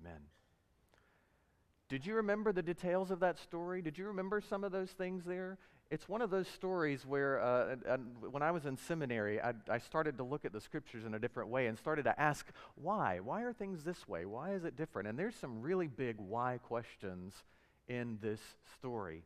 amen. 0.00 0.20
Did 1.90 2.06
you 2.06 2.14
remember 2.14 2.52
the 2.52 2.62
details 2.62 3.10
of 3.10 3.20
that 3.20 3.38
story? 3.38 3.82
Did 3.82 3.98
you 3.98 4.06
remember 4.06 4.40
some 4.40 4.64
of 4.64 4.72
those 4.72 4.90
things 4.90 5.24
there? 5.26 5.58
It's 5.90 6.08
one 6.08 6.20
of 6.20 6.30
those 6.30 6.48
stories 6.48 7.06
where 7.06 7.40
uh, 7.40 7.76
when 8.30 8.42
I 8.42 8.50
was 8.50 8.66
in 8.66 8.76
seminary, 8.76 9.40
I, 9.40 9.54
I, 9.70 9.78
started 9.78 10.18
to 10.18 10.24
look 10.24 10.44
at 10.44 10.52
the 10.52 10.60
scriptures 10.60 11.04
in 11.06 11.14
a 11.14 11.18
different 11.18 11.48
way 11.48 11.66
and 11.66 11.78
started 11.78 12.02
to 12.04 12.20
ask, 12.20 12.46
why? 12.74 13.20
Why 13.20 13.42
are 13.42 13.54
things 13.54 13.84
this 13.84 14.06
way? 14.06 14.26
Why 14.26 14.52
is 14.52 14.64
it 14.64 14.76
different? 14.76 15.08
And 15.08 15.18
there's 15.18 15.34
some 15.34 15.62
really 15.62 15.86
big 15.86 16.16
why 16.18 16.58
questions 16.62 17.32
in 17.88 18.18
this 18.20 18.40
story. 18.78 19.22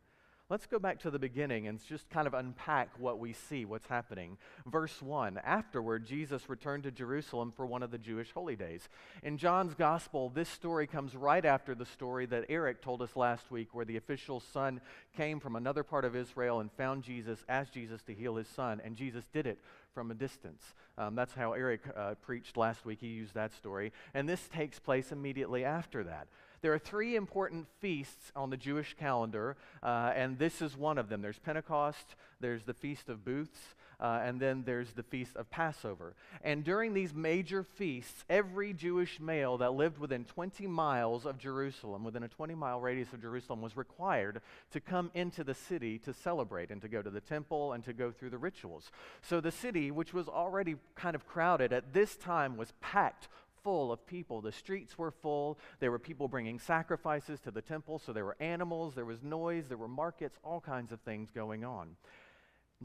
Let's 0.53 0.67
go 0.67 0.77
back 0.77 0.99
to 0.99 1.09
the 1.09 1.17
beginning 1.17 1.65
and 1.67 1.83
just 1.83 2.07
kind 2.11 2.27
of 2.27 2.35
unpack 2.35 2.89
what 2.99 3.17
we 3.17 3.33
see, 3.33 3.65
what's 3.65 3.87
happening. 3.87 4.37
Verse 4.67 5.01
1 5.01 5.39
Afterward, 5.43 6.05
Jesus 6.05 6.47
returned 6.47 6.83
to 6.83 6.91
Jerusalem 6.91 7.51
for 7.57 7.65
one 7.65 7.81
of 7.81 7.89
the 7.89 7.97
Jewish 7.97 8.31
holy 8.31 8.55
days. 8.55 8.87
In 9.23 9.39
John's 9.39 9.73
gospel, 9.73 10.29
this 10.29 10.47
story 10.47 10.85
comes 10.85 11.15
right 11.15 11.43
after 11.43 11.73
the 11.73 11.87
story 11.87 12.27
that 12.27 12.45
Eric 12.49 12.83
told 12.83 13.01
us 13.01 13.15
last 13.15 13.49
week, 13.49 13.69
where 13.73 13.83
the 13.83 13.97
official 13.97 14.39
son 14.39 14.79
came 15.17 15.39
from 15.39 15.55
another 15.55 15.81
part 15.81 16.05
of 16.05 16.15
Israel 16.15 16.59
and 16.59 16.71
found 16.73 17.01
Jesus, 17.01 17.43
asked 17.49 17.73
Jesus 17.73 18.03
to 18.03 18.13
heal 18.13 18.35
his 18.35 18.47
son, 18.47 18.79
and 18.85 18.95
Jesus 18.95 19.25
did 19.33 19.47
it 19.47 19.57
from 19.93 20.11
a 20.11 20.13
distance. 20.13 20.61
Um, 20.97 21.15
that's 21.15 21.33
how 21.33 21.53
Eric 21.53 21.81
uh, 21.95 22.15
preached 22.21 22.57
last 22.57 22.85
week. 22.85 22.99
He 23.01 23.07
used 23.07 23.33
that 23.33 23.53
story. 23.53 23.91
And 24.13 24.27
this 24.27 24.47
takes 24.47 24.79
place 24.79 25.11
immediately 25.11 25.63
after 25.63 26.03
that. 26.03 26.27
There 26.61 26.73
are 26.73 26.79
three 26.79 27.17
important 27.17 27.67
feasts 27.79 28.31
on 28.37 28.49
the 28.49 28.55
Jewish 28.55 28.95
calendar, 28.97 29.57
uh, 29.81 30.13
and 30.15 30.39
this 30.39 30.61
is 30.61 30.77
one 30.77 30.97
of 30.97 31.09
them. 31.09 31.21
There's 31.21 31.39
Pentecost, 31.39 32.15
there's 32.39 32.63
the 32.63 32.73
Feast 32.73 33.09
of 33.09 33.25
Booths, 33.25 33.75
uh, 34.03 34.19
and 34.21 34.37
then 34.37 34.63
there's 34.65 34.91
the 34.91 35.01
Feast 35.01 35.37
of 35.37 35.49
Passover. 35.49 36.13
And 36.43 36.65
during 36.65 36.93
these 36.93 37.13
major 37.13 37.63
feasts, 37.63 38.25
every 38.29 38.73
Jewish 38.73 39.17
male 39.21 39.57
that 39.59 39.75
lived 39.75 39.97
within 39.97 40.25
20 40.25 40.67
miles 40.67 41.25
of 41.25 41.37
Jerusalem, 41.37 42.03
within 42.03 42.23
a 42.23 42.27
20 42.27 42.53
mile 42.53 42.81
radius 42.81 43.13
of 43.13 43.21
Jerusalem, 43.21 43.61
was 43.61 43.77
required 43.77 44.41
to 44.71 44.81
come 44.81 45.09
into 45.13 45.45
the 45.45 45.53
city 45.53 45.97
to 45.99 46.13
celebrate 46.13 46.69
and 46.69 46.81
to 46.81 46.89
go 46.89 47.01
to 47.01 47.09
the 47.09 47.21
temple 47.21 47.71
and 47.71 47.83
to 47.85 47.93
go 47.93 48.11
through 48.11 48.31
the 48.31 48.37
rituals. 48.37 48.91
So 49.21 49.39
the 49.39 49.51
city, 49.51 49.89
which 49.89 50.13
was 50.13 50.27
already 50.27 50.75
kind 50.95 51.15
of 51.15 51.25
crowded 51.25 51.71
at 51.71 51.93
this 51.93 52.17
time, 52.17 52.57
was 52.57 52.73
packed 52.81 53.29
full 53.63 53.93
of 53.93 54.05
people. 54.05 54.41
The 54.41 54.51
streets 54.51 54.97
were 54.97 55.11
full. 55.11 55.57
There 55.79 55.91
were 55.91 55.99
people 55.99 56.27
bringing 56.27 56.59
sacrifices 56.59 57.39
to 57.41 57.51
the 57.51 57.61
temple, 57.61 57.99
so 57.99 58.11
there 58.11 58.25
were 58.25 58.35
animals, 58.41 58.95
there 58.95 59.05
was 59.05 59.23
noise, 59.23 59.69
there 59.69 59.77
were 59.77 59.87
markets, 59.87 60.37
all 60.43 60.59
kinds 60.59 60.91
of 60.91 60.99
things 61.01 61.29
going 61.31 61.63
on. 61.63 61.95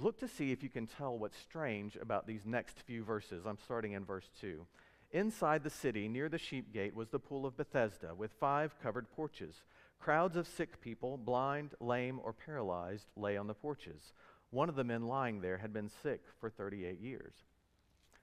Look 0.01 0.19
to 0.21 0.29
see 0.29 0.53
if 0.53 0.63
you 0.63 0.69
can 0.69 0.87
tell 0.87 1.19
what's 1.19 1.37
strange 1.37 1.97
about 1.97 2.27
these 2.27 2.47
next 2.47 2.79
few 2.87 3.03
verses. 3.03 3.45
I'm 3.47 3.59
starting 3.59 3.93
in 3.93 4.05
verse 4.05 4.31
2. 4.41 4.65
Inside 5.11 5.65
the 5.65 5.71
city, 5.71 6.07
near 6.07 6.29
the 6.29 6.39
sheep 6.39 6.73
gate, 6.73 6.95
was 6.95 7.09
the 7.09 7.19
pool 7.19 7.45
of 7.45 7.57
Bethesda 7.57 8.15
with 8.15 8.31
five 8.39 8.77
covered 8.81 9.11
porches. 9.11 9.65
Crowds 9.99 10.37
of 10.37 10.47
sick 10.47 10.81
people, 10.81 11.17
blind, 11.17 11.71
lame, 11.81 12.21
or 12.23 12.33
paralyzed, 12.33 13.07
lay 13.17 13.37
on 13.37 13.49
the 13.49 13.55
porches. 13.55 14.13
One 14.51 14.69
of 14.69 14.77
the 14.77 14.85
men 14.85 15.09
lying 15.09 15.41
there 15.41 15.59
had 15.59 15.73
been 15.73 15.91
sick 16.03 16.21
for 16.41 16.49
38 16.49 17.01
years. 17.01 17.33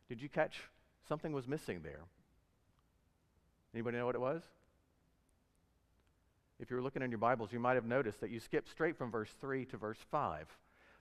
Did 0.08 0.22
you 0.22 0.30
catch 0.30 0.62
something 1.10 1.34
was 1.34 1.48
missing 1.48 1.82
there? 1.84 2.04
Anybody 3.74 3.98
know 3.98 4.06
what 4.06 4.16
it 4.16 4.22
was? 4.22 4.44
If 6.58 6.70
you 6.70 6.78
were 6.78 6.82
looking 6.82 7.02
in 7.02 7.12
your 7.12 7.18
Bibles, 7.18 7.52
you 7.52 7.60
might 7.60 7.74
have 7.74 7.86
noticed 7.86 8.22
that 8.22 8.30
you 8.30 8.40
skipped 8.40 8.70
straight 8.70 8.98
from 8.98 9.12
verse 9.12 9.32
3 9.42 9.66
to 9.66 9.78
verse 9.78 10.00
5. 10.10 10.48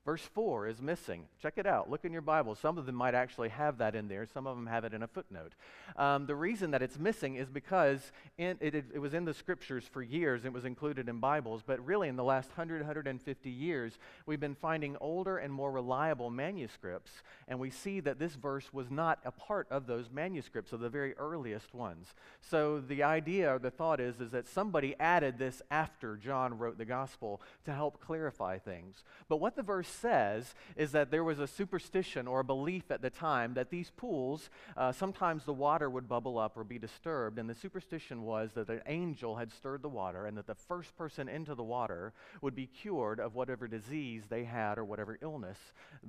Verse 0.05 0.21
4 0.35 0.69
is 0.69 0.83
missing. 0.83 1.25
Check 1.41 1.55
it 1.57 1.67
out. 1.67 1.89
Look 1.89 2.05
in 2.05 2.13
your 2.13 2.21
Bible. 2.21 2.55
Some 2.55 2.77
of 2.77 2.85
them 2.85 2.95
might 2.95 3.15
actually 3.15 3.49
have 3.49 3.79
that 3.79 3.95
in 3.95 4.07
there, 4.07 4.27
some 4.27 4.47
of 4.47 4.55
them 4.55 4.67
have 4.67 4.85
it 4.85 4.93
in 4.93 5.03
a 5.03 5.07
footnote. 5.07 5.53
Um, 5.97 6.27
the 6.27 6.35
reason 6.35 6.73
that 6.73 6.83
it's 6.83 6.99
missing 6.99 7.37
is 7.37 7.49
because 7.49 8.13
in, 8.37 8.59
it, 8.61 8.75
it, 8.75 8.99
was 8.99 9.15
in 9.15 9.25
the 9.25 9.33
scriptures 9.33 9.85
for 9.91 10.03
years, 10.03 10.45
it 10.45 10.53
was 10.53 10.67
included 10.67 11.09
in 11.09 11.21
Bibles, 11.21 11.63
but 11.67 11.83
really 11.87 12.09
in 12.09 12.17
the 12.17 12.25
last 12.25 12.51
100, 12.51 12.83
150 12.83 13.49
years, 13.49 13.99
we've 14.27 14.41
been 14.41 14.55
finding 14.55 14.95
older 15.01 15.39
and 15.39 15.51
more 15.51 15.73
reliable 15.73 16.29
manuscripts, 16.29 17.11
and 17.49 17.59
we 17.59 17.71
see 17.71 18.01
that 18.01 18.19
this 18.19 18.35
verse 18.35 18.75
was 18.75 18.91
not 18.91 19.21
a 19.25 19.31
part 19.31 19.67
of 19.71 19.87
those 19.87 20.11
manuscripts, 20.13 20.75
of 20.75 20.81
the 20.81 20.91
very 20.91 21.15
earliest 21.15 21.73
ones. 21.73 22.15
So 22.43 22.79
the 22.79 23.05
idea 23.05 23.55
or 23.55 23.59
the 23.59 23.71
thought 23.71 24.01
is, 24.01 24.21
is 24.21 24.33
that 24.33 24.49
somebody 24.49 24.97
added 25.01 25.39
this 25.39 25.63
after 25.71 26.17
John 26.17 26.59
wrote 26.59 26.77
the 26.77 26.85
gospel 26.85 27.41
to 27.65 27.73
help 27.73 28.03
clarify 28.03 28.59
things. 28.59 29.03
But 29.31 29.39
what 29.39 29.57
the 29.57 29.63
verse 29.63 29.94
says 29.95 30.55
is 30.77 30.93
that 30.93 31.11
there 31.11 31.25
was 31.25 31.39
a 31.39 31.47
superstition 31.47 32.27
or 32.27 32.41
a 32.41 32.45
belief 32.45 32.91
at 32.91 33.03
the 33.03 33.11
time 33.11 33.55
that 33.55 33.71
these 33.71 33.91
pools, 33.97 34.51
uh, 34.77 34.93
sometimes 34.93 35.45
the 35.45 35.53
water 35.53 35.89
would 35.89 36.09
bubble 36.09 36.39
up 36.39 36.57
or 36.57 36.65
be 36.65 36.79
disturbed, 36.79 37.39
and 37.39 37.49
the 37.49 37.55
superstition 37.55 38.23
was 38.23 38.51
that 38.55 38.69
an 38.69 38.83
angel 38.87 39.37
had 39.37 39.53
stirred 39.53 39.83
the 39.83 39.89
water 39.89 40.27
and 40.27 40.37
that 40.37 40.47
the 40.47 40.55
first 40.55 40.97
person 40.97 41.29
into 41.29 41.55
the 41.55 41.63
water 41.63 42.13
would 42.41 42.55
be 42.55 42.67
cured 42.67 43.21
of 43.21 43.35
whatever 43.35 43.69
disease 43.69 44.25
they 44.29 44.45
had 44.45 44.79
or 44.79 44.85
whatever 44.85 45.19
illness 45.23 45.59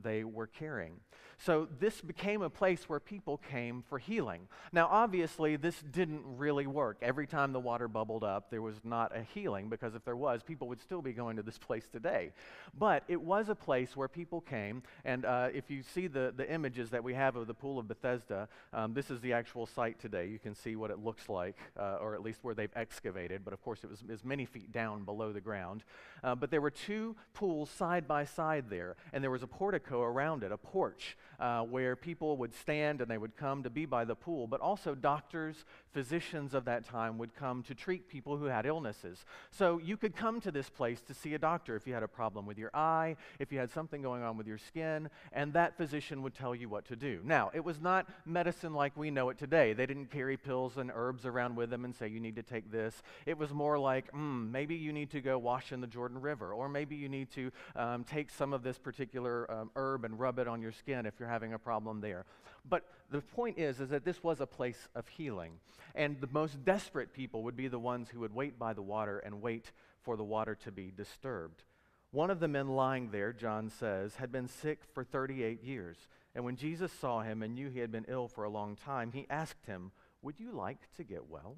they 0.01 0.23
were 0.23 0.47
carrying. 0.47 0.99
So 1.37 1.67
this 1.79 2.01
became 2.01 2.41
a 2.41 2.49
place 2.49 2.87
where 2.87 2.99
people 2.99 3.37
came 3.49 3.83
for 3.89 3.99
healing. 3.99 4.47
Now, 4.71 4.87
obviously, 4.89 5.57
this 5.57 5.81
didn't 5.91 6.21
really 6.23 6.65
work. 6.65 6.97
Every 7.01 7.27
time 7.27 7.51
the 7.51 7.59
water 7.59 7.87
bubbled 7.87 8.23
up, 8.23 8.49
there 8.49 8.61
was 8.61 8.75
not 8.83 9.15
a 9.15 9.21
healing 9.33 9.69
because 9.69 9.95
if 9.95 10.05
there 10.05 10.15
was, 10.15 10.43
people 10.43 10.67
would 10.69 10.81
still 10.81 11.01
be 11.01 11.11
going 11.11 11.35
to 11.35 11.43
this 11.43 11.57
place 11.57 11.87
today. 11.91 12.31
But 12.77 13.03
it 13.07 13.21
was 13.21 13.49
a 13.49 13.55
place 13.55 13.74
place 13.75 13.97
where 13.97 14.07
people 14.07 14.39
came. 14.39 14.81
And 15.03 15.25
uh, 15.25 15.49
if 15.53 15.69
you 15.69 15.83
see 15.83 16.07
the, 16.07 16.33
the 16.33 16.49
images 16.49 16.91
that 16.91 17.03
we 17.03 17.13
have 17.13 17.35
of 17.35 17.45
the 17.45 17.53
Pool 17.53 17.77
of 17.77 17.89
Bethesda, 17.89 18.47
um, 18.71 18.93
this 18.93 19.11
is 19.11 19.19
the 19.19 19.33
actual 19.33 19.65
site 19.65 19.99
today. 19.99 20.27
You 20.27 20.39
can 20.39 20.55
see 20.55 20.77
what 20.77 20.91
it 20.91 20.99
looks 21.03 21.27
like, 21.27 21.57
uh, 21.77 21.97
or 21.99 22.15
at 22.15 22.21
least 22.21 22.39
where 22.41 22.55
they've 22.55 22.71
excavated. 22.73 23.41
But 23.43 23.53
of 23.53 23.61
course, 23.61 23.83
it 23.83 23.89
was, 23.89 23.99
it 24.01 24.11
was 24.11 24.23
many 24.23 24.45
feet 24.45 24.71
down 24.71 25.03
below 25.03 25.33
the 25.33 25.41
ground. 25.41 25.83
Uh, 26.23 26.35
but 26.35 26.51
there 26.51 26.61
were 26.61 26.71
two 26.71 27.17
pools 27.33 27.69
side 27.69 28.07
by 28.07 28.23
side 28.23 28.65
there, 28.69 28.95
and 29.11 29.21
there 29.21 29.31
was 29.31 29.43
a 29.43 29.47
portico 29.47 30.01
around 30.01 30.43
it, 30.43 30.53
a 30.53 30.57
porch, 30.57 31.17
uh, 31.41 31.63
where 31.63 31.97
people 31.97 32.37
would 32.37 32.53
stand 32.53 33.01
and 33.01 33.11
they 33.11 33.17
would 33.17 33.35
come 33.35 33.61
to 33.63 33.69
be 33.69 33.85
by 33.85 34.05
the 34.05 34.15
pool. 34.15 34.47
But 34.47 34.61
also, 34.61 34.95
doctors, 34.95 35.65
physicians 35.91 36.53
of 36.53 36.63
that 36.63 36.85
time 36.85 37.17
would 37.17 37.35
come 37.35 37.61
to 37.63 37.75
treat 37.75 38.07
people 38.07 38.37
who 38.37 38.45
had 38.45 38.65
illnesses. 38.65 39.25
So 39.51 39.81
you 39.83 39.97
could 39.97 40.15
come 40.15 40.39
to 40.41 40.51
this 40.51 40.69
place 40.69 41.01
to 41.01 41.13
see 41.13 41.33
a 41.33 41.39
doctor 41.39 41.75
if 41.75 41.85
you 41.85 41.93
had 41.93 42.03
a 42.03 42.07
problem 42.07 42.45
with 42.45 42.57
your 42.57 42.71
eye, 42.73 43.17
if 43.37 43.51
you 43.51 43.59
had 43.59 43.64
something 43.71 44.01
going 44.01 44.23
on 44.23 44.37
with 44.37 44.47
your 44.47 44.57
skin, 44.57 45.09
and 45.31 45.53
that 45.53 45.77
physician 45.77 46.21
would 46.21 46.33
tell 46.33 46.55
you 46.55 46.69
what 46.69 46.85
to 46.85 46.95
do. 46.95 47.21
Now, 47.23 47.51
it 47.53 47.63
was 47.63 47.81
not 47.81 48.07
medicine 48.25 48.73
like 48.73 48.95
we 48.95 49.11
know 49.11 49.29
it 49.29 49.37
today. 49.37 49.73
They 49.73 49.85
didn't 49.85 50.11
carry 50.11 50.37
pills 50.37 50.77
and 50.77 50.91
herbs 50.93 51.25
around 51.25 51.55
with 51.55 51.69
them 51.69 51.85
and 51.85 51.95
say, 51.95 52.07
you 52.07 52.19
need 52.19 52.35
to 52.35 52.43
take 52.43 52.71
this. 52.71 53.01
It 53.25 53.37
was 53.37 53.51
more 53.51 53.77
like, 53.77 54.11
mm, 54.11 54.51
maybe 54.51 54.75
you 54.75 54.93
need 54.93 55.11
to 55.11 55.21
go 55.21 55.37
wash 55.37 55.71
in 55.71 55.81
the 55.81 55.87
Jordan 55.87 56.21
River, 56.21 56.53
or 56.53 56.69
maybe 56.69 56.95
you 56.95 57.09
need 57.09 57.31
to 57.31 57.51
um, 57.75 58.03
take 58.03 58.29
some 58.29 58.53
of 58.53 58.63
this 58.63 58.77
particular 58.77 59.49
um, 59.51 59.71
herb 59.75 60.05
and 60.05 60.19
rub 60.19 60.39
it 60.39 60.47
on 60.47 60.61
your 60.61 60.71
skin 60.71 61.05
if 61.05 61.13
you're 61.19 61.29
having 61.29 61.53
a 61.53 61.59
problem 61.59 62.01
there. 62.01 62.25
But 62.67 62.83
the 63.11 63.21
point 63.21 63.59
is, 63.59 63.79
is 63.79 63.89
that 63.89 64.05
this 64.05 64.23
was 64.23 64.41
a 64.41 64.47
place 64.47 64.87
of 64.95 65.07
healing. 65.07 65.53
And 65.93 66.19
the 66.19 66.29
most 66.31 66.63
desperate 66.65 67.13
people 67.13 67.43
would 67.43 67.55
be 67.55 67.67
the 67.67 67.79
ones 67.79 68.09
who 68.09 68.19
would 68.19 68.33
wait 68.33 68.59
by 68.59 68.73
the 68.73 68.81
water 68.81 69.19
and 69.19 69.41
wait 69.41 69.71
for 70.01 70.17
the 70.17 70.23
water 70.23 70.55
to 70.63 70.71
be 70.71 70.91
disturbed. 70.95 71.63
One 72.11 72.29
of 72.29 72.39
the 72.39 72.47
men 72.47 72.69
lying 72.69 73.09
there, 73.11 73.33
John 73.33 73.69
says, 73.69 74.15
had 74.15 74.31
been 74.31 74.47
sick 74.47 74.79
for 74.93 75.03
38 75.03 75.63
years. 75.63 75.97
And 76.33 76.43
when 76.43 76.55
Jesus 76.55 76.91
saw 76.91 77.21
him 77.21 77.41
and 77.41 77.55
knew 77.55 77.69
he 77.69 77.79
had 77.79 77.91
been 77.91 78.05
ill 78.07 78.27
for 78.27 78.43
a 78.43 78.49
long 78.49 78.75
time, 78.75 79.11
he 79.11 79.25
asked 79.29 79.65
him, 79.65 79.91
Would 80.21 80.39
you 80.39 80.51
like 80.51 80.79
to 80.97 81.03
get 81.03 81.29
well? 81.29 81.57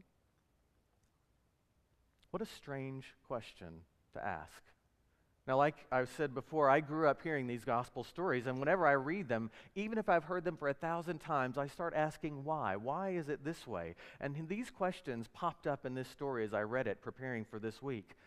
What 2.31 2.41
a 2.41 2.45
strange 2.45 3.15
question 3.27 3.81
to 4.13 4.25
ask. 4.25 4.61
Now, 5.47 5.55
like 5.55 5.77
I've 5.93 6.09
said 6.17 6.35
before, 6.35 6.69
I 6.69 6.81
grew 6.81 7.07
up 7.07 7.21
hearing 7.23 7.47
these 7.47 7.63
gospel 7.63 8.03
stories, 8.03 8.47
and 8.47 8.59
whenever 8.59 8.85
I 8.85 8.91
read 8.91 9.29
them, 9.29 9.49
even 9.75 9.97
if 9.97 10.09
I've 10.09 10.25
heard 10.25 10.43
them 10.43 10.57
for 10.57 10.67
a 10.67 10.73
thousand 10.73 11.19
times, 11.19 11.57
I 11.57 11.67
start 11.67 11.93
asking 11.95 12.43
why. 12.43 12.75
Why 12.75 13.11
is 13.11 13.29
it 13.29 13.45
this 13.45 13.65
way? 13.65 13.95
And 14.19 14.35
these 14.49 14.69
questions 14.69 15.29
popped 15.31 15.65
up 15.65 15.85
in 15.85 15.95
this 15.95 16.09
story 16.09 16.43
as 16.43 16.53
I 16.53 16.63
read 16.63 16.85
it, 16.85 17.01
preparing 17.01 17.45
for 17.45 17.59
this 17.59 17.81
week. 17.81 18.17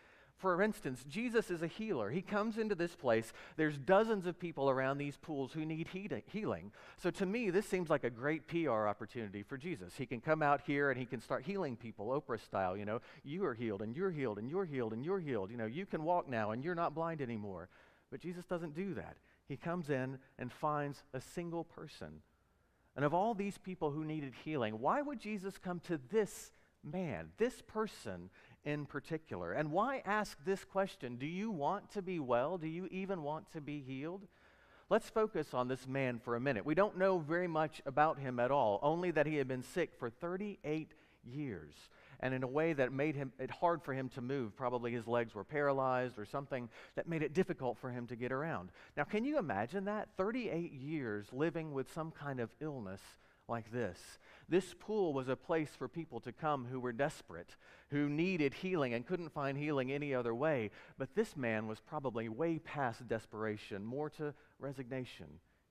For 0.41 0.63
instance, 0.63 1.05
Jesus 1.07 1.51
is 1.51 1.61
a 1.61 1.67
healer. 1.67 2.11
He 2.11 2.23
comes 2.23 2.57
into 2.57 2.75
this 2.75 2.97
place. 2.97 3.31
There's 3.57 3.77
dozens 3.77 4.25
of 4.25 4.41
people 4.41 4.71
around 4.71 4.97
these 4.97 5.19
pools 5.19 5.53
who 5.53 5.67
need 5.67 5.87
healing. 6.33 6.73
So 6.97 7.11
to 7.11 7.27
me, 7.27 7.51
this 7.51 7.67
seems 7.67 7.91
like 7.91 8.05
a 8.05 8.11
great 8.11 8.49
PR 8.49 8.87
opportunity 8.89 9.43
for 9.43 9.59
Jesus. 9.59 9.93
He 9.99 10.07
can 10.07 10.23
come 10.23 10.43
out 10.43 10.63
here 10.67 10.91
and 10.91 10.99
he 10.99 11.05
can 11.05 11.21
start 11.21 11.45
healing 11.45 11.77
people, 11.77 12.07
Oprah 12.09 12.43
style. 12.43 12.75
You 12.75 12.87
know, 12.87 13.01
you 13.23 13.45
are 13.45 13.53
healed 13.53 13.83
and 13.83 13.95
you're 13.95 14.11
healed 14.11 14.39
and 14.39 14.49
you're 14.49 14.65
healed 14.65 14.95
and 14.95 15.05
you're 15.05 15.21
healed. 15.21 15.51
You 15.51 15.59
know, 15.59 15.67
you 15.67 15.85
can 15.85 16.05
walk 16.05 16.27
now 16.27 16.53
and 16.53 16.65
you're 16.65 16.75
not 16.75 16.95
blind 16.95 17.21
anymore. 17.21 17.69
But 18.11 18.21
Jesus 18.21 18.47
doesn't 18.47 18.75
do 18.75 18.95
that. 18.95 19.19
He 19.47 19.59
comes 19.59 19.91
in 19.91 20.19
and 20.39 20.51
finds 20.51 21.03
a 21.13 21.21
single 21.21 21.65
person. 21.65 22.23
And 22.97 23.05
of 23.05 23.13
all 23.13 23.35
these 23.35 23.59
people 23.59 23.91
who 23.91 24.05
needed 24.07 24.33
healing, 24.43 24.81
why 24.81 25.03
would 25.03 25.21
Jesus 25.21 25.59
come 25.59 25.81
to 25.81 26.01
this 26.11 26.51
man, 26.83 27.29
this 27.37 27.63
person 27.63 28.31
in 28.65 28.87
particular. 28.87 29.53
And 29.53 29.73
why 29.73 30.03
ask 30.05 30.37
this 30.45 30.65
question? 30.65 31.17
Do 31.17 31.27
you 31.27 31.51
want 31.51 31.91
to 31.93 32.03
be 32.03 32.19
well? 32.19 32.59
Do 32.59 32.69
you 32.69 32.87
even 32.91 33.23
want 33.23 33.51
to 33.53 33.61
be 33.61 33.81
healed? 33.81 34.27
Let's 34.89 35.09
focus 35.09 35.55
on 35.55 35.69
this 35.69 35.87
man 35.87 36.19
for 36.19 36.35
a 36.35 36.41
minute. 36.41 36.67
We 36.67 36.75
don't 36.75 36.99
know 36.99 37.19
very 37.19 37.47
much 37.47 37.81
about 37.87 38.19
him 38.19 38.41
at 38.41 38.51
all, 38.51 38.81
only 38.83 39.13
that 39.13 39.27
he 39.27 39.37
had 39.37 39.47
been 39.47 39.63
sick 39.63 39.91
for 39.99 40.11
38 40.11 40.93
years 41.25 41.75
and 42.21 42.35
in 42.35 42.43
a 42.43 42.47
way 42.49 42.73
that 42.73 42.93
made 42.93 43.15
him 43.15 43.33
it 43.39 43.51
hard 43.51 43.83
for 43.83 43.95
him 43.95 44.09
to 44.11 44.21
move. 44.21 44.57
Probably 44.57 44.93
his 44.93 45.07
legs 45.07 45.35
were 45.35 45.45
paralyzed 45.45 46.19
or 46.19 46.27
something 46.27 46.69
that 46.95 47.09
made 47.09 47.23
it 47.23 47.33
difficult 47.35 47.79
for 47.79 47.91
him 47.91 48.07
to 48.09 48.17
get 48.17 48.33
around. 48.33 48.71
Now, 48.97 49.05
can 49.05 49.25
you 49.25 49.39
imagine 49.39 49.87
that? 49.87 50.09
38 50.17 50.73
years 50.73 51.27
living 51.33 51.73
with 51.73 51.93
some 51.93 52.11
kind 52.11 52.41
of 52.41 52.51
illness 52.61 53.01
like 53.51 53.71
this. 53.71 53.99
This 54.49 54.75
pool 54.79 55.13
was 55.13 55.29
a 55.29 55.37
place 55.37 55.71
for 55.77 55.89
people 55.89 56.21
to 56.21 56.33
come 56.33 56.67
who 56.71 56.81
were 56.81 56.93
desperate, 56.93 57.57
who 57.91 58.09
needed 58.09 58.55
healing 58.55 58.95
and 58.95 59.07
couldn't 59.07 59.35
find 59.35 59.59
healing 59.59 59.93
any 59.93 60.15
other 60.15 60.35
way. 60.35 60.71
But 60.97 61.15
this 61.15 61.37
man 61.37 61.67
was 61.67 61.81
probably 61.81 62.29
way 62.29 62.59
past 62.59 63.07
desperation, 63.07 63.85
more 63.85 64.09
to 64.11 64.35
resignation. 64.59 65.27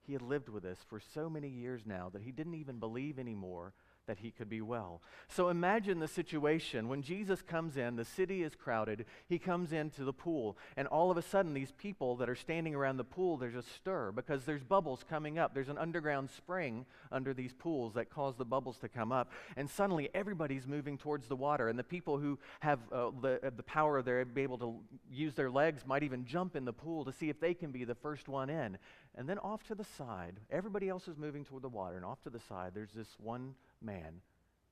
He 0.06 0.14
had 0.14 0.22
lived 0.22 0.50
with 0.50 0.64
this 0.64 0.80
for 0.88 1.00
so 1.00 1.30
many 1.30 1.50
years 1.50 1.82
now 1.86 2.10
that 2.14 2.22
he 2.22 2.32
didn't 2.32 2.56
even 2.56 2.80
believe 2.80 3.20
anymore 3.20 3.74
that 4.10 4.18
he 4.18 4.32
could 4.32 4.50
be 4.50 4.60
well. 4.60 5.04
So 5.28 5.50
imagine 5.50 6.00
the 6.00 6.08
situation. 6.08 6.90
When 6.90 7.04
Jesus 7.04 7.44
comes 7.44 7.78
in, 7.78 7.96
the 7.96 8.04
city 8.04 8.42
is 8.42 8.56
crowded. 8.56 9.06
He 9.28 9.38
comes 9.38 9.72
into 9.72 10.04
the 10.04 10.12
pool, 10.12 10.58
and 10.76 10.88
all 10.88 11.12
of 11.12 11.18
a 11.18 11.22
sudden, 11.22 11.54
these 11.54 11.72
people 11.72 12.16
that 12.16 12.28
are 12.28 12.36
standing 12.36 12.74
around 12.74 12.98
the 12.98 13.04
pool, 13.04 13.38
there's 13.38 13.54
a 13.54 13.62
stir 13.62 14.12
because 14.12 14.46
there's 14.46 14.64
bubbles 14.64 15.06
coming 15.08 15.38
up. 15.38 15.54
There's 15.54 15.70
an 15.70 15.78
underground 15.78 16.32
spring 16.32 16.88
under 17.12 17.36
these 17.36 17.54
pools 17.54 17.94
that 17.94 18.10
cause 18.10 18.36
the 18.36 18.46
bubbles 18.46 18.80
to 18.80 18.90
come 18.90 19.12
up. 19.12 19.32
And 19.56 19.70
suddenly, 19.70 20.10
everybody's 20.16 20.66
moving 20.66 20.98
towards 20.98 21.28
the 21.28 21.36
water. 21.36 21.70
And 21.70 21.78
the 21.78 21.84
people 21.84 22.18
who 22.18 22.40
have 22.62 22.80
uh, 22.92 23.12
the, 23.22 23.40
uh, 23.46 23.52
the 23.56 23.64
power, 23.64 24.02
they're 24.02 24.26
able 24.36 24.58
to 24.58 24.80
use 25.12 25.36
their 25.36 25.52
legs, 25.52 25.84
might 25.86 26.02
even 26.02 26.26
jump 26.26 26.56
in 26.56 26.66
the 26.66 26.74
pool 26.74 27.06
to 27.06 27.12
see 27.12 27.30
if 27.30 27.40
they 27.40 27.54
can 27.54 27.72
be 27.72 27.84
the 27.84 27.94
first 27.94 28.28
one 28.28 28.50
in. 28.50 28.80
And 29.16 29.30
then 29.30 29.38
off 29.38 29.62
to 29.68 29.76
the 29.76 29.84
side, 29.84 30.40
everybody 30.50 30.90
else 30.90 31.08
is 31.08 31.16
moving 31.16 31.46
toward 31.46 31.62
the 31.62 31.70
water, 31.70 31.96
and 31.96 32.06
off 32.06 32.22
to 32.24 32.32
the 32.32 32.40
side, 32.40 32.72
there's 32.74 32.94
this 32.96 33.16
one 33.20 33.54
man 33.82 34.22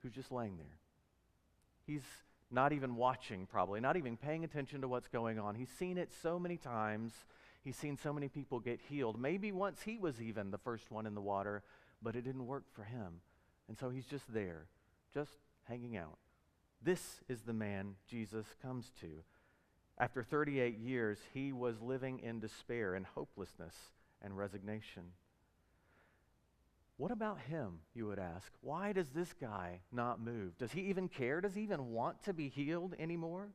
who's 0.01 0.13
just 0.13 0.31
laying 0.31 0.57
there. 0.57 0.77
He's 1.85 2.03
not 2.51 2.73
even 2.73 2.95
watching, 2.95 3.45
probably, 3.45 3.79
not 3.79 3.97
even 3.97 4.17
paying 4.17 4.43
attention 4.43 4.81
to 4.81 4.87
what's 4.87 5.07
going 5.07 5.39
on. 5.39 5.55
He's 5.55 5.69
seen 5.77 5.97
it 5.97 6.11
so 6.21 6.39
many 6.39 6.57
times. 6.57 7.13
He's 7.63 7.75
seen 7.75 7.97
so 7.97 8.13
many 8.13 8.29
people 8.29 8.59
get 8.59 8.79
healed. 8.89 9.19
Maybe 9.19 9.51
once 9.51 9.81
he 9.83 9.97
was 9.97 10.21
even 10.21 10.51
the 10.51 10.57
first 10.57 10.91
one 10.91 11.05
in 11.05 11.15
the 11.15 11.21
water, 11.21 11.63
but 12.01 12.15
it 12.15 12.23
didn't 12.23 12.47
work 12.47 12.63
for 12.73 12.83
him. 12.83 13.21
And 13.67 13.77
so 13.77 13.89
he's 13.89 14.05
just 14.05 14.31
there, 14.33 14.67
just 15.13 15.31
hanging 15.67 15.97
out. 15.97 16.17
This 16.81 17.21
is 17.27 17.41
the 17.41 17.53
man 17.53 17.95
Jesus 18.09 18.45
comes 18.61 18.91
to. 19.01 19.23
After 19.97 20.23
38 20.23 20.77
years, 20.77 21.17
he 21.33 21.51
was 21.51 21.81
living 21.81 22.19
in 22.19 22.39
despair 22.39 22.93
and 22.93 23.05
hopelessness 23.05 23.75
and 24.21 24.37
resignation. 24.37 25.03
What 26.98 27.12
about 27.12 27.39
him, 27.42 27.80
you 27.94 28.08
would 28.08 28.18
ask? 28.18 28.51
Why 28.62 28.92
does 28.92 29.10
this 29.10 29.32
guy 29.39 29.82
not 29.92 30.20
move? 30.20 30.58
Does 30.58 30.72
he 30.72 30.82
even 30.82 31.08
care? 31.08 31.42
Does 31.42 31.54
he 31.54 31.62
even 31.62 31.92
want 31.92 32.24
to 32.24 32.34
be 32.34 32.50
healed 32.50 32.96
anymore? 32.98 33.50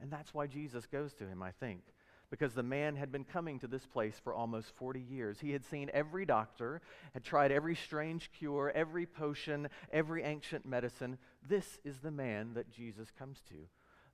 And 0.00 0.10
that's 0.10 0.32
why 0.32 0.46
Jesus 0.46 0.86
goes 0.86 1.12
to 1.14 1.24
him, 1.26 1.42
I 1.42 1.50
think. 1.50 1.82
Because 2.30 2.54
the 2.54 2.62
man 2.62 2.96
had 2.96 3.12
been 3.12 3.24
coming 3.24 3.58
to 3.60 3.66
this 3.66 3.84
place 3.84 4.18
for 4.22 4.32
almost 4.32 4.74
40 4.76 5.00
years. 5.00 5.38
He 5.40 5.52
had 5.52 5.64
seen 5.66 5.90
every 5.92 6.24
doctor, 6.24 6.80
had 7.12 7.24
tried 7.24 7.52
every 7.52 7.74
strange 7.74 8.30
cure, 8.38 8.72
every 8.74 9.04
potion, 9.06 9.68
every 9.92 10.22
ancient 10.22 10.64
medicine. 10.64 11.18
This 11.46 11.78
is 11.84 11.98
the 11.98 12.10
man 12.10 12.54
that 12.54 12.70
Jesus 12.70 13.08
comes 13.18 13.42
to. 13.50 13.56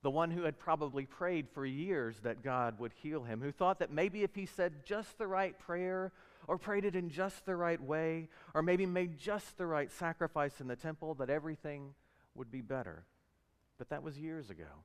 The 0.01 0.11
one 0.11 0.31
who 0.31 0.43
had 0.43 0.59
probably 0.59 1.05
prayed 1.05 1.47
for 1.53 1.65
years 1.65 2.17
that 2.23 2.43
God 2.43 2.79
would 2.79 2.93
heal 2.93 3.23
him, 3.23 3.41
who 3.41 3.51
thought 3.51 3.79
that 3.79 3.91
maybe 3.91 4.23
if 4.23 4.35
he 4.35 4.45
said 4.45 4.85
just 4.85 5.17
the 5.17 5.27
right 5.27 5.57
prayer, 5.57 6.11
or 6.47 6.57
prayed 6.57 6.85
it 6.85 6.95
in 6.95 7.09
just 7.09 7.45
the 7.45 7.55
right 7.55 7.81
way, 7.81 8.29
or 8.53 8.61
maybe 8.61 8.85
made 8.85 9.17
just 9.17 9.57
the 9.57 9.65
right 9.65 9.91
sacrifice 9.91 10.59
in 10.59 10.67
the 10.67 10.75
temple, 10.75 11.13
that 11.15 11.29
everything 11.29 11.93
would 12.33 12.51
be 12.51 12.61
better. 12.61 13.05
But 13.77 13.89
that 13.89 14.03
was 14.03 14.17
years 14.17 14.49
ago. 14.49 14.83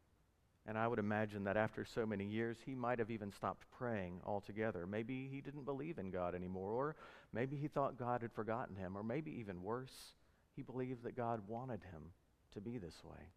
And 0.67 0.76
I 0.76 0.87
would 0.87 0.99
imagine 0.99 1.45
that 1.45 1.57
after 1.57 1.85
so 1.85 2.05
many 2.05 2.25
years, 2.25 2.59
he 2.64 2.75
might 2.75 2.99
have 2.99 3.11
even 3.11 3.33
stopped 3.33 3.64
praying 3.71 4.21
altogether. 4.26 4.87
Maybe 4.87 5.29
he 5.31 5.40
didn't 5.40 5.64
believe 5.64 5.99
in 5.99 6.11
God 6.11 6.35
anymore, 6.35 6.71
or 6.71 6.97
maybe 7.33 7.57
he 7.57 7.67
thought 7.67 7.97
God 7.97 8.23
had 8.23 8.33
forgotten 8.33 8.76
him, 8.76 8.97
or 8.97 9.02
maybe 9.02 9.31
even 9.33 9.62
worse, 9.62 10.12
he 10.55 10.62
believed 10.62 11.02
that 11.05 11.17
God 11.17 11.49
wanted 11.49 11.81
him 11.90 12.12
to 12.52 12.61
be 12.61 12.79
this 12.79 13.02
way. 13.05 13.33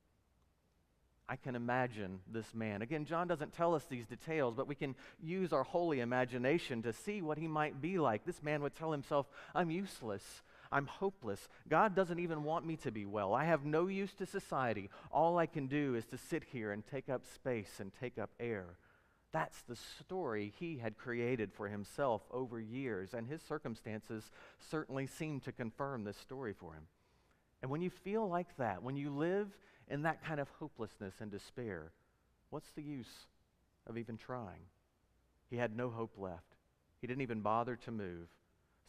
I 1.30 1.38
can 1.38 1.56
imagine 1.56 2.20
this 2.32 2.53
man. 2.53 2.82
Again, 2.82 3.06
John 3.06 3.27
doesn't 3.27 3.53
tell 3.53 3.75
us 3.75 3.86
these 3.86 4.06
details, 4.06 4.56
but 4.56 4.68
we 4.68 4.75
can 4.75 4.96
use 5.22 5.53
our 5.53 5.63
holy 5.63 6.01
imagination 6.01 6.82
to 6.84 6.92
see 6.92 7.22
what 7.22 7.38
he 7.38 7.48
might 7.48 7.82
be 7.82 7.98
like. 7.98 8.25
This 8.25 8.44
man 8.44 8.62
would 8.62 8.75
tell 8.75 8.92
himself, 8.92 9.27
I'm 9.56 9.72
useless. 9.72 10.42
I'm 10.72 10.88
hopeless. 10.88 11.48
God 11.70 11.96
doesn't 11.96 12.20
even 12.20 12.44
want 12.44 12.65
me 12.65 12.75
to 12.77 12.92
be 12.92 13.06
well. 13.06 13.34
I 13.34 13.46
have 13.46 13.63
no 13.63 13.88
use 13.88 14.13
to 14.15 14.25
society. 14.25 14.89
All 15.12 15.38
I 15.38 15.46
can 15.46 15.68
do 15.68 15.96
is 15.96 16.06
to 16.08 16.18
sit 16.18 16.44
here 16.51 16.72
and 16.72 16.84
take 16.86 17.10
up 17.10 17.24
space 17.34 17.80
and 17.80 17.92
take 18.00 18.18
up 18.18 18.32
air. 18.39 18.65
That's 19.32 19.62
the 19.63 19.75
story 19.75 20.53
he 20.60 20.77
had 20.77 20.98
created 20.98 21.53
for 21.53 21.68
himself 21.68 22.22
over 22.32 22.60
years, 22.60 23.13
and 23.13 23.27
his 23.27 23.42
circumstances 23.42 24.30
certainly 24.60 25.08
seem 25.08 25.39
to 25.42 25.51
confirm 25.51 26.03
this 26.03 26.18
story 26.18 26.53
for 26.53 26.74
him. 26.74 26.84
And 27.62 27.72
when 27.72 27.82
you 27.82 27.89
feel 27.89 28.27
like 28.27 28.58
that, 28.58 28.84
when 28.84 28.96
you 28.96 29.10
live 29.10 29.48
in 29.90 30.04
that 30.04 30.24
kind 30.24 30.40
of 30.40 30.50
hopelessness 30.60 31.16
and 31.20 31.32
despair, 31.32 31.92
what's 32.50 32.72
the 32.72 32.84
use 32.84 33.28
of 33.88 33.98
even 33.98 34.18
trying? 34.18 34.68
He 35.50 35.58
had 35.58 35.75
no 35.75 35.90
hope 35.90 36.13
left. 36.18 36.56
He 37.02 37.08
didn't 37.08 37.22
even 37.22 37.42
bother 37.42 37.75
to 37.75 37.92
move. 37.92 38.28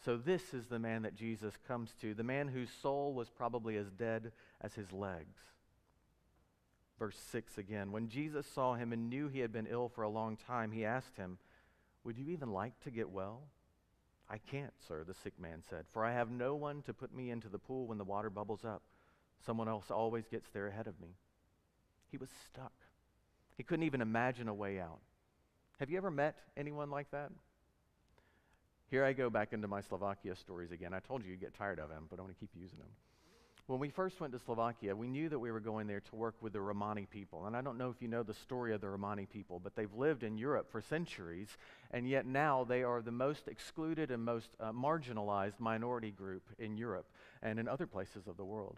So, 0.03 0.17
this 0.17 0.53
is 0.53 0.67
the 0.67 0.79
man 0.79 1.03
that 1.03 1.15
Jesus 1.15 1.53
comes 1.67 1.93
to, 2.01 2.13
the 2.13 2.23
man 2.23 2.47
whose 2.47 2.69
soul 2.69 3.13
was 3.13 3.29
probably 3.29 3.77
as 3.77 3.89
dead 3.91 4.31
as 4.61 4.73
his 4.73 4.91
legs. 4.91 5.39
Verse 6.99 7.17
6 7.31 7.57
again. 7.57 7.91
When 7.91 8.07
Jesus 8.07 8.45
saw 8.47 8.75
him 8.75 8.93
and 8.93 9.09
knew 9.09 9.27
he 9.27 9.39
had 9.39 9.51
been 9.51 9.67
ill 9.67 9.89
for 9.89 10.03
a 10.03 10.09
long 10.09 10.37
time, 10.37 10.71
he 10.71 10.85
asked 10.85 11.17
him, 11.17 11.37
Would 12.03 12.17
you 12.17 12.29
even 12.29 12.51
like 12.51 12.79
to 12.81 12.91
get 12.91 13.09
well? 13.09 13.43
I 14.29 14.37
can't, 14.37 14.73
sir, 14.87 15.03
the 15.03 15.13
sick 15.13 15.33
man 15.39 15.61
said, 15.69 15.85
for 15.91 16.03
I 16.03 16.13
have 16.13 16.31
no 16.31 16.55
one 16.55 16.81
to 16.83 16.93
put 16.93 17.13
me 17.13 17.29
into 17.29 17.47
the 17.47 17.59
pool 17.59 17.87
when 17.87 17.97
the 17.97 18.03
water 18.03 18.29
bubbles 18.29 18.65
up. 18.65 18.81
Someone 19.45 19.67
else 19.67 19.91
always 19.91 20.27
gets 20.27 20.47
there 20.53 20.67
ahead 20.67 20.87
of 20.87 20.99
me. 20.99 21.15
He 22.11 22.17
was 22.17 22.29
stuck. 22.45 22.73
He 23.57 23.63
couldn't 23.63 23.85
even 23.85 24.01
imagine 24.01 24.47
a 24.47 24.53
way 24.53 24.79
out. 24.79 24.99
Have 25.79 25.89
you 25.89 25.97
ever 25.97 26.11
met 26.11 26.35
anyone 26.55 26.89
like 26.89 27.11
that? 27.11 27.31
Here 28.89 29.03
I 29.03 29.13
go 29.13 29.29
back 29.29 29.51
into 29.51 29.67
my 29.67 29.81
Slovakia 29.81 30.35
stories 30.35 30.71
again. 30.71 30.93
I 30.93 30.99
told 30.99 31.23
you 31.25 31.31
you 31.31 31.37
get 31.37 31.53
tired 31.53 31.79
of 31.79 31.89
them, 31.89 32.05
but 32.09 32.19
I 32.19 32.21
want 32.21 32.33
to 32.33 32.39
keep 32.39 32.51
using 32.55 32.77
them. 32.77 32.87
When 33.67 33.79
we 33.79 33.89
first 33.89 34.19
went 34.19 34.31
to 34.33 34.39
Slovakia, 34.39 34.95
we 34.95 35.07
knew 35.07 35.27
that 35.27 35.39
we 35.39 35.51
were 35.51 35.59
going 35.59 35.87
there 35.87 35.99
to 35.99 36.15
work 36.15 36.35
with 36.39 36.53
the 36.53 36.61
Romani 36.61 37.07
people. 37.09 37.47
And 37.47 37.57
I 37.57 37.61
don't 37.61 37.79
know 37.79 37.89
if 37.89 37.99
you 37.99 38.07
know 38.07 38.21
the 38.21 38.35
story 38.35 38.75
of 38.75 38.81
the 38.81 38.89
Romani 38.89 39.25
people, 39.25 39.59
but 39.59 39.75
they've 39.75 39.91
lived 39.91 40.21
in 40.21 40.37
Europe 40.37 40.71
for 40.71 40.81
centuries, 40.81 41.49
and 41.89 42.07
yet 42.07 42.27
now 42.27 42.63
they 42.63 42.83
are 42.83 43.01
the 43.01 43.11
most 43.11 43.47
excluded 43.47 44.11
and 44.11 44.23
most 44.23 44.49
uh, 44.59 44.71
marginalized 44.71 45.59
minority 45.59 46.11
group 46.11 46.43
in 46.59 46.77
Europe 46.77 47.07
and 47.41 47.57
in 47.57 47.67
other 47.67 47.87
places 47.87 48.27
of 48.27 48.37
the 48.37 48.45
world. 48.45 48.77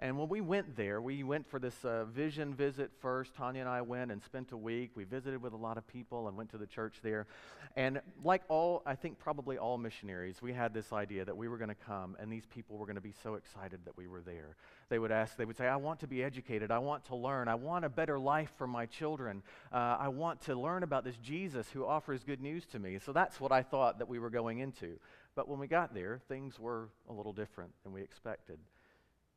And 0.00 0.16
when 0.16 0.28
we 0.28 0.40
went 0.40 0.76
there, 0.76 1.00
we 1.00 1.24
went 1.24 1.50
for 1.50 1.58
this 1.58 1.84
uh, 1.84 2.04
vision 2.04 2.54
visit 2.54 2.92
first. 3.00 3.34
Tanya 3.34 3.62
and 3.62 3.68
I 3.68 3.82
went 3.82 4.12
and 4.12 4.22
spent 4.22 4.52
a 4.52 4.56
week. 4.56 4.92
We 4.94 5.02
visited 5.02 5.42
with 5.42 5.52
a 5.52 5.56
lot 5.56 5.76
of 5.76 5.88
people 5.88 6.28
and 6.28 6.36
went 6.36 6.50
to 6.50 6.58
the 6.58 6.68
church 6.68 7.00
there. 7.02 7.26
And 7.74 8.00
like 8.22 8.42
all, 8.48 8.82
I 8.86 8.94
think 8.94 9.18
probably 9.18 9.58
all 9.58 9.76
missionaries, 9.76 10.40
we 10.40 10.52
had 10.52 10.72
this 10.72 10.92
idea 10.92 11.24
that 11.24 11.36
we 11.36 11.48
were 11.48 11.58
going 11.58 11.70
to 11.70 11.74
come 11.74 12.16
and 12.20 12.30
these 12.30 12.46
people 12.46 12.76
were 12.76 12.86
going 12.86 12.94
to 12.94 13.02
be 13.02 13.14
so 13.24 13.34
excited 13.34 13.80
that 13.86 13.96
we 13.96 14.06
were 14.06 14.20
there. 14.20 14.54
They 14.88 15.00
would 15.00 15.10
ask, 15.10 15.36
they 15.36 15.44
would 15.44 15.56
say, 15.56 15.66
I 15.66 15.76
want 15.76 15.98
to 16.00 16.06
be 16.06 16.22
educated. 16.22 16.70
I 16.70 16.78
want 16.78 17.04
to 17.06 17.16
learn. 17.16 17.48
I 17.48 17.56
want 17.56 17.84
a 17.84 17.88
better 17.88 18.20
life 18.20 18.52
for 18.56 18.68
my 18.68 18.86
children. 18.86 19.42
Uh, 19.72 19.96
I 19.98 20.08
want 20.08 20.42
to 20.42 20.54
learn 20.54 20.84
about 20.84 21.02
this 21.02 21.16
Jesus 21.16 21.68
who 21.72 21.84
offers 21.84 22.22
good 22.22 22.40
news 22.40 22.66
to 22.66 22.78
me. 22.78 23.00
So 23.04 23.12
that's 23.12 23.40
what 23.40 23.50
I 23.50 23.62
thought 23.62 23.98
that 23.98 24.08
we 24.08 24.20
were 24.20 24.30
going 24.30 24.60
into. 24.60 25.00
But 25.34 25.48
when 25.48 25.58
we 25.58 25.66
got 25.66 25.92
there, 25.92 26.20
things 26.28 26.60
were 26.60 26.88
a 27.08 27.12
little 27.12 27.32
different 27.32 27.72
than 27.82 27.92
we 27.92 28.00
expected 28.00 28.58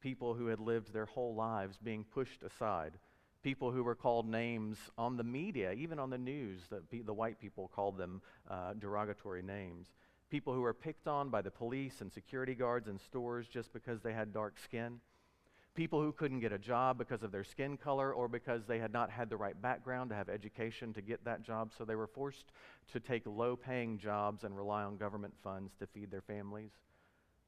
people 0.02 0.34
who 0.34 0.48
had 0.48 0.60
lived 0.60 0.92
their 0.92 1.06
whole 1.06 1.36
lives 1.36 1.78
being 1.78 2.04
pushed 2.04 2.44
aside, 2.44 2.94
people 3.44 3.72
who 3.72 3.84
were 3.84 3.96
called 3.96 4.28
names 4.28 4.78
on 4.98 5.18
the 5.18 5.24
media, 5.24 5.72
even 5.72 6.00
on 6.00 6.10
the 6.10 6.18
news, 6.18 6.62
the, 6.70 7.02
the 7.02 7.14
white 7.14 7.40
people 7.40 7.72
called 7.74 7.98
them 7.98 8.22
uh, 8.50 8.74
derogatory 8.74 9.42
names, 9.42 9.88
people 10.30 10.54
who 10.54 10.62
were 10.62 10.74
picked 10.74 11.08
on 11.08 11.30
by 11.30 11.42
the 11.42 11.52
police 11.52 12.02
and 12.02 12.12
security 12.12 12.56
guards 12.56 12.88
in 12.88 12.98
stores 12.98 13.48
just 13.48 13.74
because 13.74 14.02
they 14.02 14.14
had 14.14 14.34
dark 14.34 14.58
skin. 14.60 15.00
People 15.74 16.02
who 16.02 16.12
couldn't 16.12 16.42
get 16.42 16.52
a 16.52 16.60
job 16.60 16.98
because 16.98 17.24
of 17.24 17.32
their 17.32 17.46
skin 17.46 17.78
color 17.78 18.12
or 18.12 18.28
because 18.28 18.66
they 18.66 18.80
had 18.80 18.92
not 18.92 19.10
had 19.10 19.30
the 19.30 19.38
right 19.38 19.60
background 19.62 20.10
to 20.10 20.16
have 20.16 20.28
education 20.28 20.94
to 20.94 21.02
get 21.02 21.24
that 21.24 21.44
job, 21.44 21.72
so 21.78 21.86
they 21.86 21.96
were 21.96 22.08
forced 22.08 22.52
to 22.92 23.00
take 23.00 23.24
low 23.26 23.56
paying 23.56 23.98
jobs 23.98 24.44
and 24.44 24.56
rely 24.58 24.84
on 24.84 24.98
government 24.98 25.34
funds 25.42 25.74
to 25.80 25.88
feed 25.88 26.12
their 26.12 26.22
families. 26.22 26.72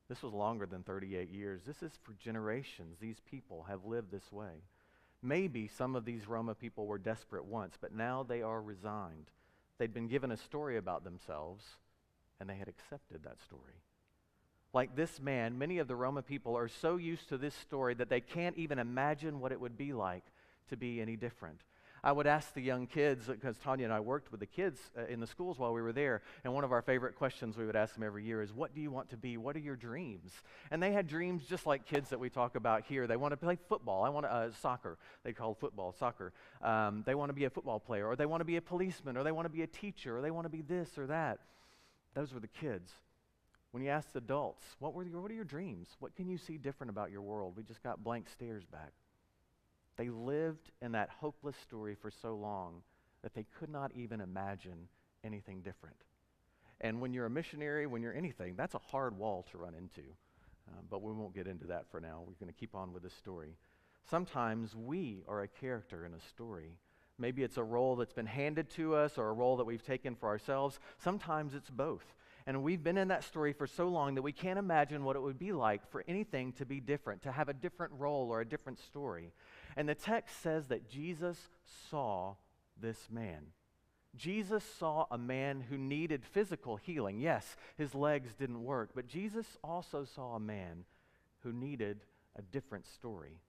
This 0.10 0.22
was 0.22 0.34
longer 0.34 0.66
than 0.66 0.84
38 0.84 1.30
years. 1.30 1.62
This 1.66 1.82
is 1.82 1.98
for 2.04 2.14
generations. 2.14 2.98
These 3.00 3.22
people 3.30 3.66
have 3.70 3.86
lived 3.86 4.12
this 4.12 4.32
way. 4.32 4.64
Maybe 5.22 5.68
some 5.68 5.96
of 5.96 6.04
these 6.04 6.28
Roma 6.28 6.54
people 6.54 6.86
were 6.86 6.98
desperate 6.98 7.46
once, 7.46 7.76
but 7.80 7.94
now 7.94 8.24
they 8.24 8.42
are 8.42 8.62
resigned. 8.62 9.32
They'd 9.78 9.94
been 9.94 10.10
given 10.10 10.32
a 10.32 10.38
story 10.38 10.78
about 10.78 11.04
themselves, 11.04 11.64
and 12.40 12.50
they 12.50 12.58
had 12.58 12.68
accepted 12.68 13.24
that 13.24 13.42
story. 13.42 13.82
Like 14.74 14.96
this 14.96 15.22
man, 15.22 15.58
many 15.58 15.78
of 15.78 15.88
the 15.88 15.96
Roma 15.96 16.22
people 16.22 16.58
are 16.58 16.68
so 16.68 16.98
used 16.98 17.30
to 17.30 17.38
this 17.38 17.56
story 17.56 17.94
that 17.94 18.10
they 18.10 18.20
can't 18.20 18.58
even 18.58 18.80
imagine 18.80 19.40
what 19.40 19.52
it 19.52 19.62
would 19.62 19.78
be 19.78 19.94
like 19.94 20.24
to 20.70 20.76
be 20.76 21.00
any 21.00 21.16
different. 21.16 21.62
I 22.04 22.12
would 22.12 22.28
ask 22.28 22.54
the 22.54 22.62
young 22.62 22.86
kids, 22.86 23.28
because 23.28 23.58
Tanya 23.58 23.86
and 23.86 23.94
I 23.94 24.02
worked 24.02 24.30
with 24.30 24.42
the 24.42 24.46
kids 24.46 24.80
uh, 24.98 25.06
in 25.06 25.22
the 25.22 25.28
schools 25.28 25.58
while 25.58 25.74
we 25.74 25.82
were 25.82 25.94
there, 25.94 26.22
and 26.44 26.54
one 26.54 26.66
of 26.66 26.74
our 26.74 26.82
favorite 26.82 27.16
questions 27.16 27.56
we 27.56 27.66
would 27.66 27.78
ask 27.78 27.94
them 27.94 28.04
every 28.04 28.26
year 28.26 28.42
is, 28.42 28.52
What 28.52 28.76
do 28.76 28.82
you 28.82 28.92
want 28.92 29.10
to 29.12 29.18
be? 29.18 29.38
What 29.38 29.56
are 29.56 29.60
your 29.60 29.78
dreams? 29.78 30.32
And 30.70 30.84
they 30.84 30.92
had 30.92 31.08
dreams 31.08 31.46
just 31.46 31.66
like 31.66 31.86
kids 31.86 32.10
that 32.10 32.20
we 32.20 32.30
talk 32.30 32.56
about 32.56 32.84
here. 32.84 33.08
They 33.08 33.16
want 33.16 33.32
to 33.32 33.38
play 33.38 33.58
football. 33.70 34.04
I 34.04 34.10
want 34.10 34.26
to, 34.26 34.34
uh, 34.34 34.52
soccer. 34.62 34.98
They 35.24 35.32
call 35.32 35.54
football 35.54 35.94
soccer. 35.98 36.34
Um, 36.62 37.04
they 37.06 37.16
want 37.16 37.30
to 37.30 37.34
be 37.34 37.46
a 37.46 37.50
football 37.50 37.80
player, 37.80 38.06
or 38.06 38.18
they 38.18 38.26
want 38.26 38.42
to 38.42 38.46
be 38.46 38.58
a 38.58 38.62
policeman, 38.62 39.16
or 39.16 39.24
they 39.24 39.32
want 39.32 39.46
to 39.46 39.54
be 39.54 39.62
a 39.62 39.68
teacher, 39.68 40.18
or 40.18 40.22
they 40.22 40.32
want 40.32 40.46
to 40.46 40.50
be 40.50 40.62
this 40.62 40.98
or 40.98 41.08
that. 41.08 41.40
Those 42.16 42.34
were 42.34 42.42
the 42.42 42.48
kids. 42.48 42.92
When 43.72 43.82
you 43.82 43.90
asked 43.90 44.16
adults, 44.16 44.64
what, 44.80 44.94
were 44.94 45.04
your, 45.04 45.22
what 45.22 45.32
are 45.32 45.36
your 45.36 45.46
dreams? 45.46 45.88
What 46.00 46.16
can 46.16 46.28
you 46.28 46.38
see 46.38 46.58
different 46.58 46.92
about 46.92 47.12
your 47.12 47.22
world? 47.22 47.54
We 47.56 47.64
just 47.64 47.82
got 47.82 48.04
blank 48.04 48.28
stares 48.30 48.66
back. 48.66 48.92
They 49.98 50.10
lived 50.10 50.72
in 50.82 50.94
that 50.94 51.10
hopeless 51.10 51.56
story 51.58 51.96
for 51.96 52.10
so 52.10 52.36
long 52.36 52.82
that 53.22 53.34
they 53.34 53.46
could 53.60 53.70
not 53.70 53.92
even 53.96 54.22
imagine 54.22 54.88
anything 55.24 55.62
different. 55.62 55.98
And 56.82 57.00
when 57.00 57.14
you're 57.14 57.26
a 57.26 57.30
missionary, 57.30 57.88
when 57.88 58.02
you're 58.02 58.14
anything, 58.14 58.56
that's 58.56 58.76
a 58.76 58.80
hard 58.80 59.18
wall 59.18 59.46
to 59.52 59.58
run 59.58 59.74
into. 59.76 60.02
Uh, 60.68 60.82
but 60.90 61.02
we 61.02 61.12
won't 61.12 61.34
get 61.34 61.48
into 61.48 61.66
that 61.68 61.86
for 61.90 62.00
now. 62.00 62.22
We're 62.26 62.34
going 62.34 62.54
to 62.54 62.60
keep 62.60 62.76
on 62.76 62.94
with 62.94 63.04
this 63.04 63.14
story. 63.14 63.56
Sometimes 64.10 64.76
we 64.76 65.24
are 65.28 65.44
a 65.44 65.48
character 65.48 66.06
in 66.06 66.14
a 66.14 66.20
story. 66.20 66.78
Maybe 67.18 67.44
it's 67.44 67.58
a 67.58 67.64
role 67.64 67.96
that's 67.96 68.14
been 68.14 68.26
handed 68.26 68.70
to 68.72 68.96
us 68.96 69.18
or 69.18 69.30
a 69.30 69.34
role 69.34 69.58
that 69.58 69.66
we've 69.66 69.86
taken 69.86 70.16
for 70.16 70.28
ourselves. 70.28 70.80
Sometimes 70.98 71.54
it's 71.54 71.70
both. 71.70 72.04
And 72.46 72.64
we've 72.64 72.84
been 72.84 72.98
in 72.98 73.08
that 73.10 73.24
story 73.24 73.54
for 73.54 73.68
so 73.68 73.88
long 73.88 74.16
that 74.16 74.22
we 74.22 74.34
can't 74.34 74.60
imagine 74.60 75.06
what 75.06 75.16
it 75.16 75.22
would 75.22 75.40
be 75.40 75.54
like 75.54 75.90
for 75.90 76.04
anything 76.08 76.52
to 76.54 76.66
be 76.66 76.82
different, 76.82 77.22
to 77.22 77.32
have 77.32 77.48
a 77.48 77.54
different 77.54 77.94
role 77.98 78.30
or 78.30 78.42
a 78.42 78.46
different 78.46 78.80
story. 78.80 79.32
And 79.76 79.88
the 79.88 79.96
text 79.96 80.42
says 80.42 80.68
that 80.68 80.90
Jesus 80.90 81.50
saw 81.90 82.36
this 82.80 83.08
man. 83.10 83.48
Jesus 84.16 84.64
saw 84.64 85.08
a 85.10 85.18
man 85.18 85.62
who 85.62 85.78
needed 85.78 86.24
physical 86.24 86.78
healing. 86.78 87.20
Yes, 87.20 87.56
his 87.78 87.96
legs 87.96 88.36
didn't 88.36 88.64
work, 88.64 88.92
but 88.94 89.08
Jesus 89.08 89.58
also 89.64 90.06
saw 90.06 90.36
a 90.36 90.40
man 90.40 90.86
who 91.40 91.52
needed 91.52 92.02
a 92.36 92.42
different 92.42 92.86
story. 92.86 93.42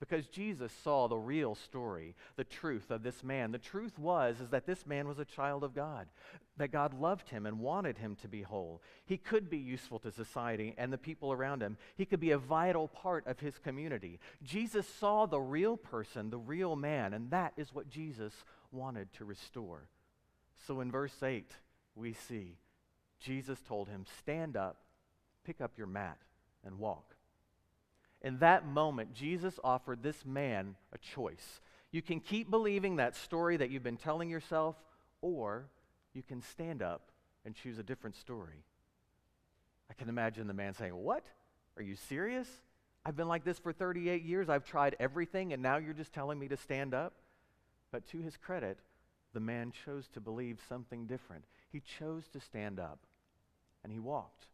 Because 0.00 0.26
Jesus 0.26 0.72
saw 0.82 1.08
the 1.08 1.18
real 1.18 1.54
story, 1.54 2.16
the 2.36 2.44
truth 2.44 2.90
of 2.90 3.02
this 3.02 3.22
man. 3.22 3.52
The 3.52 3.58
truth 3.58 3.98
was 3.98 4.40
is 4.40 4.48
that 4.48 4.64
this 4.64 4.86
man 4.86 5.06
was 5.06 5.18
a 5.18 5.26
child 5.26 5.62
of 5.62 5.74
God, 5.74 6.08
that 6.56 6.72
God 6.72 6.94
loved 6.94 7.28
him 7.28 7.44
and 7.44 7.60
wanted 7.60 7.98
him 7.98 8.16
to 8.16 8.28
be 8.28 8.40
whole. 8.40 8.80
He 9.04 9.18
could 9.18 9.50
be 9.50 9.58
useful 9.58 9.98
to 9.98 10.10
society 10.10 10.74
and 10.78 10.90
the 10.90 10.96
people 10.96 11.32
around 11.32 11.62
him. 11.62 11.76
He 11.96 12.06
could 12.06 12.18
be 12.18 12.30
a 12.30 12.38
vital 12.38 12.88
part 12.88 13.26
of 13.26 13.40
his 13.40 13.58
community. 13.58 14.18
Jesus 14.42 14.88
saw 14.88 15.26
the 15.26 15.40
real 15.40 15.76
person, 15.76 16.30
the 16.30 16.38
real 16.38 16.76
man, 16.76 17.12
and 17.12 17.30
that 17.30 17.52
is 17.58 17.74
what 17.74 17.90
Jesus 17.90 18.32
wanted 18.72 19.12
to 19.12 19.26
restore. 19.26 19.86
So 20.66 20.80
in 20.80 20.90
verse 20.90 21.22
8, 21.22 21.50
we 21.94 22.14
see 22.14 22.56
Jesus 23.18 23.60
told 23.60 23.90
him, 23.90 24.06
"Stand 24.06 24.56
up, 24.56 24.82
pick 25.44 25.60
up 25.60 25.76
your 25.76 25.86
mat 25.86 26.18
and 26.64 26.78
walk." 26.78 27.16
In 28.22 28.38
that 28.38 28.66
moment, 28.66 29.14
Jesus 29.14 29.58
offered 29.64 30.02
this 30.02 30.24
man 30.24 30.76
a 30.92 30.98
choice. 30.98 31.60
You 31.90 32.02
can 32.02 32.20
keep 32.20 32.50
believing 32.50 32.96
that 32.96 33.16
story 33.16 33.56
that 33.56 33.70
you've 33.70 33.82
been 33.82 33.96
telling 33.96 34.28
yourself, 34.28 34.76
or 35.22 35.66
you 36.12 36.22
can 36.22 36.42
stand 36.42 36.82
up 36.82 37.10
and 37.44 37.54
choose 37.54 37.78
a 37.78 37.82
different 37.82 38.16
story. 38.16 38.64
I 39.90 39.94
can 39.94 40.08
imagine 40.08 40.46
the 40.46 40.54
man 40.54 40.74
saying, 40.74 40.94
What? 40.94 41.24
Are 41.76 41.82
you 41.82 41.96
serious? 41.96 42.48
I've 43.04 43.16
been 43.16 43.28
like 43.28 43.44
this 43.44 43.58
for 43.58 43.72
38 43.72 44.22
years. 44.22 44.48
I've 44.48 44.64
tried 44.64 44.96
everything, 45.00 45.52
and 45.52 45.62
now 45.62 45.78
you're 45.78 45.94
just 45.94 46.12
telling 46.12 46.38
me 46.38 46.48
to 46.48 46.56
stand 46.56 46.92
up? 46.92 47.14
But 47.90 48.06
to 48.08 48.18
his 48.18 48.36
credit, 48.36 48.78
the 49.32 49.40
man 49.40 49.72
chose 49.84 50.08
to 50.08 50.20
believe 50.20 50.60
something 50.68 51.06
different. 51.06 51.44
He 51.70 51.80
chose 51.80 52.28
to 52.32 52.40
stand 52.40 52.78
up, 52.78 52.98
and 53.82 53.92
he 53.92 53.98
walked, 53.98 54.46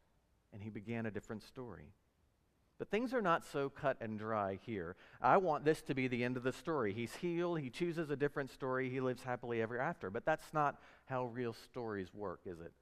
and 0.52 0.62
he 0.62 0.70
began 0.70 1.06
a 1.06 1.10
different 1.10 1.42
story. 1.42 1.92
But 2.78 2.90
things 2.90 3.14
are 3.14 3.22
not 3.22 3.44
so 3.44 3.70
cut 3.70 3.96
and 4.00 4.18
dry 4.18 4.58
here. 4.62 4.96
I 5.22 5.38
want 5.38 5.64
this 5.64 5.80
to 5.82 5.94
be 5.94 6.08
the 6.08 6.24
end 6.24 6.36
of 6.36 6.42
the 6.42 6.52
story. 6.52 6.92
He's 6.92 7.16
healed, 7.16 7.60
he 7.60 7.70
chooses 7.70 8.10
a 8.10 8.16
different 8.16 8.50
story, 8.50 8.90
he 8.90 9.00
lives 9.00 9.22
happily 9.22 9.62
ever 9.62 9.78
after. 9.80 10.10
But 10.10 10.26
that's 10.26 10.52
not 10.52 10.76
how 11.06 11.26
real 11.26 11.54
stories 11.54 12.12
work, 12.12 12.40
is 12.44 12.60
it? 12.60 12.72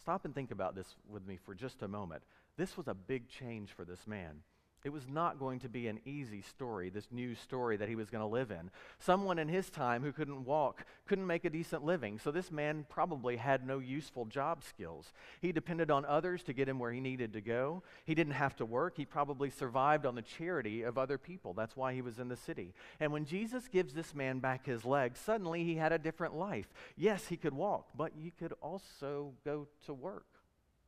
Stop 0.00 0.24
and 0.24 0.34
think 0.34 0.50
about 0.50 0.74
this 0.74 0.96
with 1.08 1.26
me 1.26 1.36
for 1.36 1.54
just 1.54 1.82
a 1.82 1.88
moment. 1.88 2.22
This 2.56 2.76
was 2.76 2.88
a 2.88 2.94
big 2.94 3.28
change 3.28 3.72
for 3.72 3.84
this 3.84 4.06
man. 4.06 4.42
It 4.84 4.92
was 4.92 5.08
not 5.08 5.38
going 5.38 5.60
to 5.60 5.68
be 5.70 5.88
an 5.88 5.98
easy 6.04 6.42
story, 6.42 6.90
this 6.90 7.08
new 7.10 7.34
story 7.34 7.78
that 7.78 7.88
he 7.88 7.96
was 7.96 8.10
going 8.10 8.20
to 8.20 8.26
live 8.26 8.50
in. 8.50 8.70
Someone 8.98 9.38
in 9.38 9.48
his 9.48 9.70
time 9.70 10.02
who 10.02 10.12
couldn't 10.12 10.44
walk 10.44 10.84
couldn't 11.06 11.26
make 11.26 11.46
a 11.46 11.50
decent 11.50 11.86
living, 11.86 12.18
so 12.18 12.30
this 12.30 12.50
man 12.50 12.84
probably 12.90 13.38
had 13.38 13.66
no 13.66 13.78
useful 13.78 14.26
job 14.26 14.62
skills. 14.62 15.14
He 15.40 15.52
depended 15.52 15.90
on 15.90 16.04
others 16.04 16.42
to 16.42 16.52
get 16.52 16.68
him 16.68 16.78
where 16.78 16.92
he 16.92 17.00
needed 17.00 17.32
to 17.32 17.40
go. 17.40 17.82
He 18.04 18.14
didn't 18.14 18.34
have 18.34 18.56
to 18.56 18.66
work. 18.66 18.98
He 18.98 19.06
probably 19.06 19.48
survived 19.48 20.04
on 20.04 20.16
the 20.16 20.22
charity 20.22 20.82
of 20.82 20.98
other 20.98 21.16
people. 21.16 21.54
That's 21.54 21.76
why 21.76 21.94
he 21.94 22.02
was 22.02 22.18
in 22.18 22.28
the 22.28 22.36
city. 22.36 22.74
And 23.00 23.10
when 23.10 23.24
Jesus 23.24 23.68
gives 23.68 23.94
this 23.94 24.14
man 24.14 24.38
back 24.38 24.66
his 24.66 24.84
legs, 24.84 25.18
suddenly 25.18 25.64
he 25.64 25.76
had 25.76 25.92
a 25.92 25.98
different 25.98 26.36
life. 26.36 26.68
Yes, 26.94 27.28
he 27.28 27.38
could 27.38 27.54
walk, 27.54 27.88
but 27.96 28.12
he 28.14 28.32
could 28.38 28.52
also 28.60 29.32
go 29.46 29.66
to 29.86 29.94
work. 29.94 30.26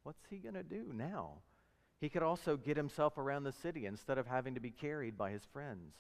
What's 0.03 0.27
he 0.29 0.37
going 0.37 0.55
to 0.55 0.63
do 0.63 0.93
now? 0.95 1.39
He 2.01 2.09
could 2.09 2.23
also 2.23 2.57
get 2.57 2.77
himself 2.77 3.17
around 3.17 3.45
the 3.45 3.53
city 3.53 3.87
instead 3.87 4.19
of 4.19 4.27
having 4.27 4.55
to 4.55 4.61
be 4.61 4.71
carried 4.71 5.17
by 5.17 5.31
his 5.31 5.45
friends. 5.45 5.95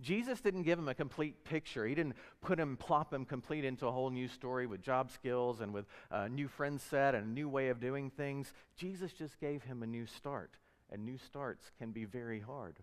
Jesus 0.00 0.40
didn't 0.40 0.62
give 0.64 0.78
him 0.78 0.88
a 0.88 0.94
complete 0.94 1.44
picture. 1.44 1.86
He 1.86 1.94
didn't 1.94 2.16
put 2.40 2.58
him, 2.58 2.76
plop 2.76 3.12
him 3.12 3.24
complete 3.24 3.64
into 3.64 3.86
a 3.86 3.92
whole 3.92 4.10
new 4.10 4.28
story 4.28 4.66
with 4.66 4.82
job 4.82 5.10
skills 5.10 5.60
and 5.60 5.72
with 5.72 5.86
a 6.10 6.28
new 6.28 6.48
friend 6.48 6.80
set 6.80 7.14
and 7.14 7.24
a 7.24 7.30
new 7.30 7.48
way 7.48 7.68
of 7.68 7.80
doing 7.80 8.10
things. 8.10 8.52
Jesus 8.76 9.12
just 9.12 9.38
gave 9.40 9.62
him 9.62 9.82
a 9.82 9.86
new 9.86 10.06
start, 10.06 10.56
and 10.90 11.04
new 11.04 11.18
starts 11.18 11.70
can 11.78 11.92
be 11.92 12.04
very 12.04 12.40
hard. 12.40 12.78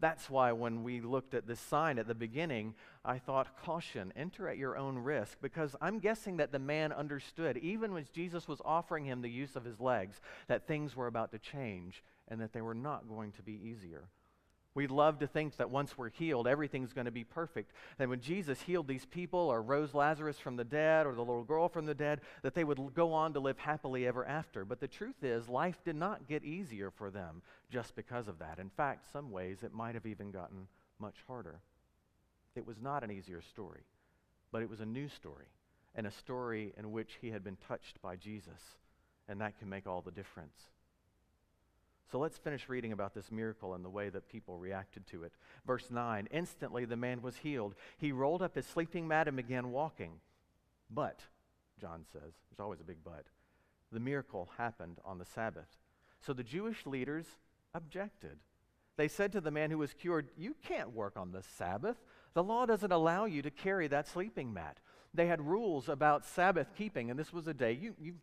That's 0.00 0.30
why 0.30 0.52
when 0.52 0.84
we 0.84 1.00
looked 1.00 1.34
at 1.34 1.46
this 1.46 1.58
sign 1.58 1.98
at 1.98 2.06
the 2.06 2.14
beginning, 2.14 2.74
I 3.04 3.18
thought, 3.18 3.56
caution, 3.64 4.12
enter 4.14 4.48
at 4.48 4.56
your 4.56 4.76
own 4.76 4.98
risk, 4.98 5.38
because 5.42 5.74
I'm 5.80 5.98
guessing 5.98 6.36
that 6.36 6.52
the 6.52 6.58
man 6.60 6.92
understood, 6.92 7.56
even 7.56 7.92
when 7.92 8.06
Jesus 8.12 8.46
was 8.46 8.62
offering 8.64 9.04
him 9.04 9.22
the 9.22 9.30
use 9.30 9.56
of 9.56 9.64
his 9.64 9.80
legs, 9.80 10.20
that 10.46 10.68
things 10.68 10.94
were 10.94 11.08
about 11.08 11.32
to 11.32 11.38
change 11.38 12.04
and 12.28 12.40
that 12.40 12.52
they 12.52 12.60
were 12.60 12.74
not 12.74 13.08
going 13.08 13.32
to 13.32 13.42
be 13.42 13.58
easier. 13.64 14.08
We 14.78 14.86
love 14.86 15.18
to 15.18 15.26
think 15.26 15.56
that 15.56 15.70
once 15.70 15.98
we're 15.98 16.10
healed, 16.10 16.46
everything's 16.46 16.92
going 16.92 17.06
to 17.06 17.10
be 17.10 17.24
perfect. 17.24 17.72
That 17.98 18.08
when 18.08 18.20
Jesus 18.20 18.60
healed 18.60 18.86
these 18.86 19.06
people 19.06 19.40
or 19.40 19.60
rose 19.60 19.92
Lazarus 19.92 20.38
from 20.38 20.54
the 20.54 20.62
dead 20.62 21.04
or 21.04 21.16
the 21.16 21.24
little 21.24 21.42
girl 21.42 21.68
from 21.68 21.84
the 21.84 21.96
dead, 21.96 22.20
that 22.42 22.54
they 22.54 22.62
would 22.62 22.94
go 22.94 23.12
on 23.12 23.32
to 23.32 23.40
live 23.40 23.58
happily 23.58 24.06
ever 24.06 24.24
after. 24.24 24.64
But 24.64 24.78
the 24.78 24.86
truth 24.86 25.24
is, 25.24 25.48
life 25.48 25.80
did 25.84 25.96
not 25.96 26.28
get 26.28 26.44
easier 26.44 26.92
for 26.92 27.10
them 27.10 27.42
just 27.68 27.96
because 27.96 28.28
of 28.28 28.38
that. 28.38 28.60
In 28.60 28.70
fact, 28.70 29.10
some 29.12 29.32
ways 29.32 29.64
it 29.64 29.74
might 29.74 29.96
have 29.96 30.06
even 30.06 30.30
gotten 30.30 30.68
much 31.00 31.16
harder. 31.26 31.58
It 32.54 32.64
was 32.64 32.80
not 32.80 33.02
an 33.02 33.10
easier 33.10 33.42
story, 33.42 33.82
but 34.52 34.62
it 34.62 34.70
was 34.70 34.78
a 34.78 34.86
new 34.86 35.08
story, 35.08 35.48
and 35.96 36.06
a 36.06 36.12
story 36.12 36.72
in 36.78 36.92
which 36.92 37.18
he 37.20 37.30
had 37.30 37.42
been 37.42 37.58
touched 37.66 38.00
by 38.00 38.14
Jesus. 38.14 38.76
And 39.28 39.40
that 39.40 39.58
can 39.58 39.68
make 39.68 39.88
all 39.88 40.02
the 40.02 40.12
difference. 40.12 40.54
So 42.10 42.18
let's 42.18 42.38
finish 42.38 42.68
reading 42.68 42.92
about 42.92 43.14
this 43.14 43.30
miracle 43.30 43.74
and 43.74 43.84
the 43.84 43.90
way 43.90 44.08
that 44.08 44.28
people 44.28 44.56
reacted 44.56 45.06
to 45.08 45.24
it. 45.24 45.32
Verse 45.66 45.90
9 45.90 46.28
Instantly 46.30 46.84
the 46.84 46.96
man 46.96 47.20
was 47.20 47.36
healed. 47.36 47.74
He 47.98 48.12
rolled 48.12 48.42
up 48.42 48.54
his 48.54 48.66
sleeping 48.66 49.06
mat 49.06 49.28
and 49.28 49.36
began 49.36 49.70
walking. 49.70 50.12
But, 50.90 51.20
John 51.78 52.04
says, 52.12 52.32
there's 52.50 52.60
always 52.60 52.80
a 52.80 52.84
big 52.84 52.98
but, 53.04 53.26
the 53.92 54.00
miracle 54.00 54.50
happened 54.56 54.98
on 55.04 55.18
the 55.18 55.26
Sabbath. 55.26 55.76
So 56.20 56.32
the 56.32 56.42
Jewish 56.42 56.86
leaders 56.86 57.26
objected. 57.74 58.38
They 58.96 59.08
said 59.08 59.32
to 59.32 59.40
the 59.40 59.50
man 59.50 59.70
who 59.70 59.78
was 59.78 59.92
cured, 59.92 60.28
You 60.36 60.56
can't 60.66 60.92
work 60.92 61.16
on 61.16 61.32
the 61.32 61.42
Sabbath. 61.56 61.96
The 62.34 62.42
law 62.42 62.66
doesn't 62.66 62.92
allow 62.92 63.26
you 63.26 63.42
to 63.42 63.50
carry 63.50 63.86
that 63.88 64.08
sleeping 64.08 64.52
mat 64.52 64.78
they 65.18 65.26
had 65.26 65.44
rules 65.44 65.88
about 65.88 66.24
Sabbath 66.24 66.68
keeping, 66.76 67.10
and 67.10 67.18
this 67.18 67.32
was 67.32 67.48
a 67.48 67.54
day. 67.54 67.72
You, 67.72 67.94
you've, 68.00 68.14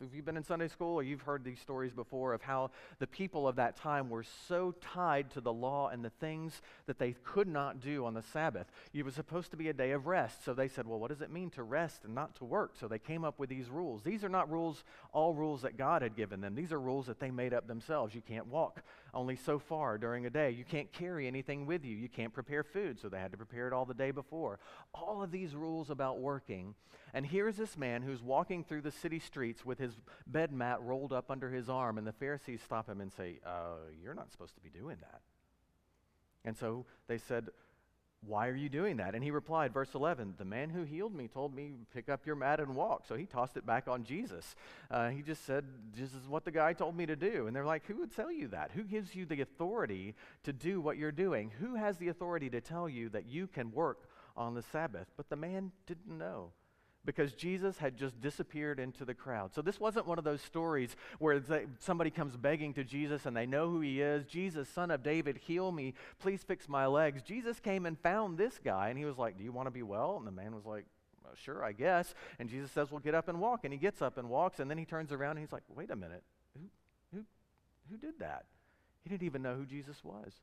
if 0.00 0.14
you've 0.14 0.24
been 0.24 0.38
in 0.38 0.42
Sunday 0.42 0.68
school 0.68 0.94
or 0.94 1.02
you've 1.02 1.20
heard 1.20 1.44
these 1.44 1.60
stories 1.60 1.92
before 1.92 2.32
of 2.32 2.40
how 2.40 2.70
the 2.98 3.06
people 3.06 3.46
of 3.46 3.56
that 3.56 3.76
time 3.76 4.08
were 4.08 4.24
so 4.48 4.74
tied 4.80 5.30
to 5.32 5.42
the 5.42 5.52
law 5.52 5.88
and 5.88 6.02
the 6.02 6.10
things 6.10 6.62
that 6.86 6.98
they 6.98 7.14
could 7.24 7.46
not 7.46 7.80
do 7.80 8.06
on 8.06 8.14
the 8.14 8.22
Sabbath. 8.22 8.66
It 8.94 9.04
was 9.04 9.14
supposed 9.14 9.50
to 9.50 9.58
be 9.58 9.68
a 9.68 9.74
day 9.74 9.90
of 9.90 10.06
rest, 10.06 10.42
so 10.42 10.54
they 10.54 10.68
said, 10.68 10.86
Well, 10.86 10.98
what 10.98 11.10
does 11.10 11.20
it 11.20 11.30
mean 11.30 11.50
to 11.50 11.62
rest 11.62 12.04
and 12.04 12.14
not 12.14 12.34
to 12.36 12.44
work? 12.44 12.72
So 12.80 12.88
they 12.88 12.98
came 12.98 13.22
up 13.22 13.38
with 13.38 13.50
these 13.50 13.68
rules. 13.68 14.02
These 14.02 14.24
are 14.24 14.30
not 14.30 14.50
rules, 14.50 14.82
all 15.12 15.34
rules 15.34 15.60
that 15.62 15.76
God 15.76 16.00
had 16.00 16.16
given 16.16 16.40
them. 16.40 16.54
These 16.54 16.72
are 16.72 16.80
rules 16.80 17.06
that 17.06 17.20
they 17.20 17.30
made 17.30 17.52
up 17.52 17.68
themselves. 17.68 18.14
You 18.14 18.22
can't 18.22 18.46
walk 18.46 18.80
only 19.14 19.36
so 19.36 19.58
far 19.58 19.98
during 19.98 20.26
a 20.26 20.30
day. 20.30 20.50
You 20.50 20.64
can't 20.64 20.92
carry 20.92 21.26
anything 21.26 21.66
with 21.66 21.84
you. 21.84 21.96
You 21.96 22.08
can't 22.08 22.32
prepare 22.32 22.62
food, 22.62 22.98
so 23.00 23.08
they 23.08 23.18
had 23.18 23.32
to 23.32 23.36
prepare 23.36 23.66
it 23.66 23.72
all 23.72 23.84
the 23.84 23.94
day 23.94 24.10
before. 24.10 24.58
All 24.94 25.22
of 25.22 25.30
these 25.30 25.54
rules 25.54 25.90
about 25.90 26.20
working. 26.20 26.74
And 27.12 27.26
here's 27.26 27.56
this 27.56 27.76
man 27.76 28.02
who's 28.02 28.22
walking 28.22 28.64
through 28.64 28.82
the 28.82 28.90
city 28.90 29.18
streets 29.18 29.64
with 29.64 29.78
his 29.78 29.94
bed 30.26 30.52
mat 30.52 30.80
rolled 30.82 31.12
up 31.12 31.30
under 31.30 31.50
his 31.50 31.68
arm, 31.68 31.98
and 31.98 32.06
the 32.06 32.12
Pharisees 32.12 32.60
stop 32.64 32.88
him 32.88 33.00
and 33.00 33.12
say, 33.12 33.40
uh, 33.44 33.76
You're 34.02 34.14
not 34.14 34.30
supposed 34.30 34.54
to 34.54 34.60
be 34.60 34.70
doing 34.70 34.96
that. 35.00 35.20
And 36.44 36.56
so 36.56 36.86
they 37.06 37.18
said, 37.18 37.50
why 38.26 38.48
are 38.48 38.54
you 38.54 38.68
doing 38.68 38.98
that? 38.98 39.14
And 39.14 39.24
he 39.24 39.30
replied, 39.30 39.72
verse 39.72 39.94
11, 39.94 40.34
The 40.36 40.44
man 40.44 40.68
who 40.68 40.82
healed 40.82 41.14
me 41.14 41.26
told 41.26 41.54
me, 41.54 41.72
Pick 41.94 42.08
up 42.08 42.26
your 42.26 42.36
mat 42.36 42.60
and 42.60 42.74
walk. 42.74 43.04
So 43.08 43.14
he 43.14 43.24
tossed 43.24 43.56
it 43.56 43.64
back 43.64 43.88
on 43.88 44.04
Jesus. 44.04 44.54
Uh, 44.90 45.08
he 45.08 45.22
just 45.22 45.46
said, 45.46 45.64
This 45.96 46.12
is 46.12 46.28
what 46.28 46.44
the 46.44 46.50
guy 46.50 46.74
told 46.74 46.96
me 46.96 47.06
to 47.06 47.16
do. 47.16 47.46
And 47.46 47.56
they're 47.56 47.64
like, 47.64 47.86
Who 47.86 47.96
would 47.96 48.14
tell 48.14 48.30
you 48.30 48.48
that? 48.48 48.72
Who 48.74 48.82
gives 48.82 49.14
you 49.14 49.24
the 49.24 49.40
authority 49.40 50.14
to 50.44 50.52
do 50.52 50.80
what 50.80 50.98
you're 50.98 51.12
doing? 51.12 51.50
Who 51.60 51.76
has 51.76 51.96
the 51.96 52.08
authority 52.08 52.50
to 52.50 52.60
tell 52.60 52.88
you 52.88 53.08
that 53.10 53.26
you 53.26 53.46
can 53.46 53.72
work 53.72 54.08
on 54.36 54.54
the 54.54 54.62
Sabbath? 54.62 55.06
But 55.16 55.30
the 55.30 55.36
man 55.36 55.72
didn't 55.86 56.18
know 56.18 56.52
because 57.04 57.32
Jesus 57.32 57.78
had 57.78 57.96
just 57.96 58.20
disappeared 58.20 58.78
into 58.78 59.04
the 59.04 59.14
crowd. 59.14 59.54
So 59.54 59.62
this 59.62 59.80
wasn't 59.80 60.06
one 60.06 60.18
of 60.18 60.24
those 60.24 60.42
stories 60.42 60.96
where 61.18 61.42
somebody 61.78 62.10
comes 62.10 62.36
begging 62.36 62.74
to 62.74 62.84
Jesus 62.84 63.24
and 63.26 63.36
they 63.36 63.46
know 63.46 63.70
who 63.70 63.80
he 63.80 64.00
is. 64.00 64.24
Jesus, 64.26 64.68
son 64.68 64.90
of 64.90 65.02
David, 65.02 65.38
heal 65.38 65.72
me. 65.72 65.94
Please 66.18 66.42
fix 66.42 66.68
my 66.68 66.86
legs. 66.86 67.22
Jesus 67.22 67.58
came 67.58 67.86
and 67.86 67.98
found 67.98 68.36
this 68.36 68.60
guy 68.62 68.90
and 68.90 68.98
he 68.98 69.04
was 69.04 69.16
like, 69.16 69.38
Do 69.38 69.44
you 69.44 69.52
want 69.52 69.66
to 69.66 69.72
be 69.72 69.82
well? 69.82 70.16
And 70.18 70.26
the 70.26 70.32
man 70.32 70.54
was 70.54 70.66
like, 70.66 70.84
well, 71.24 71.32
Sure, 71.34 71.64
I 71.64 71.72
guess. 71.72 72.14
And 72.38 72.50
Jesus 72.50 72.70
says, 72.70 72.90
Well, 72.90 73.00
get 73.00 73.14
up 73.14 73.28
and 73.28 73.40
walk. 73.40 73.60
And 73.64 73.72
he 73.72 73.78
gets 73.78 74.02
up 74.02 74.18
and 74.18 74.28
walks. 74.28 74.60
And 74.60 74.70
then 74.70 74.76
he 74.76 74.84
turns 74.84 75.10
around 75.10 75.32
and 75.32 75.40
he's 75.40 75.52
like, 75.52 75.62
Wait 75.74 75.90
a 75.90 75.96
minute. 75.96 76.22
Who, 76.54 76.66
who, 77.16 77.24
who 77.90 77.96
did 77.96 78.18
that? 78.18 78.44
He 79.04 79.08
didn't 79.08 79.24
even 79.24 79.40
know 79.40 79.54
who 79.54 79.64
Jesus 79.64 80.04
was. 80.04 80.34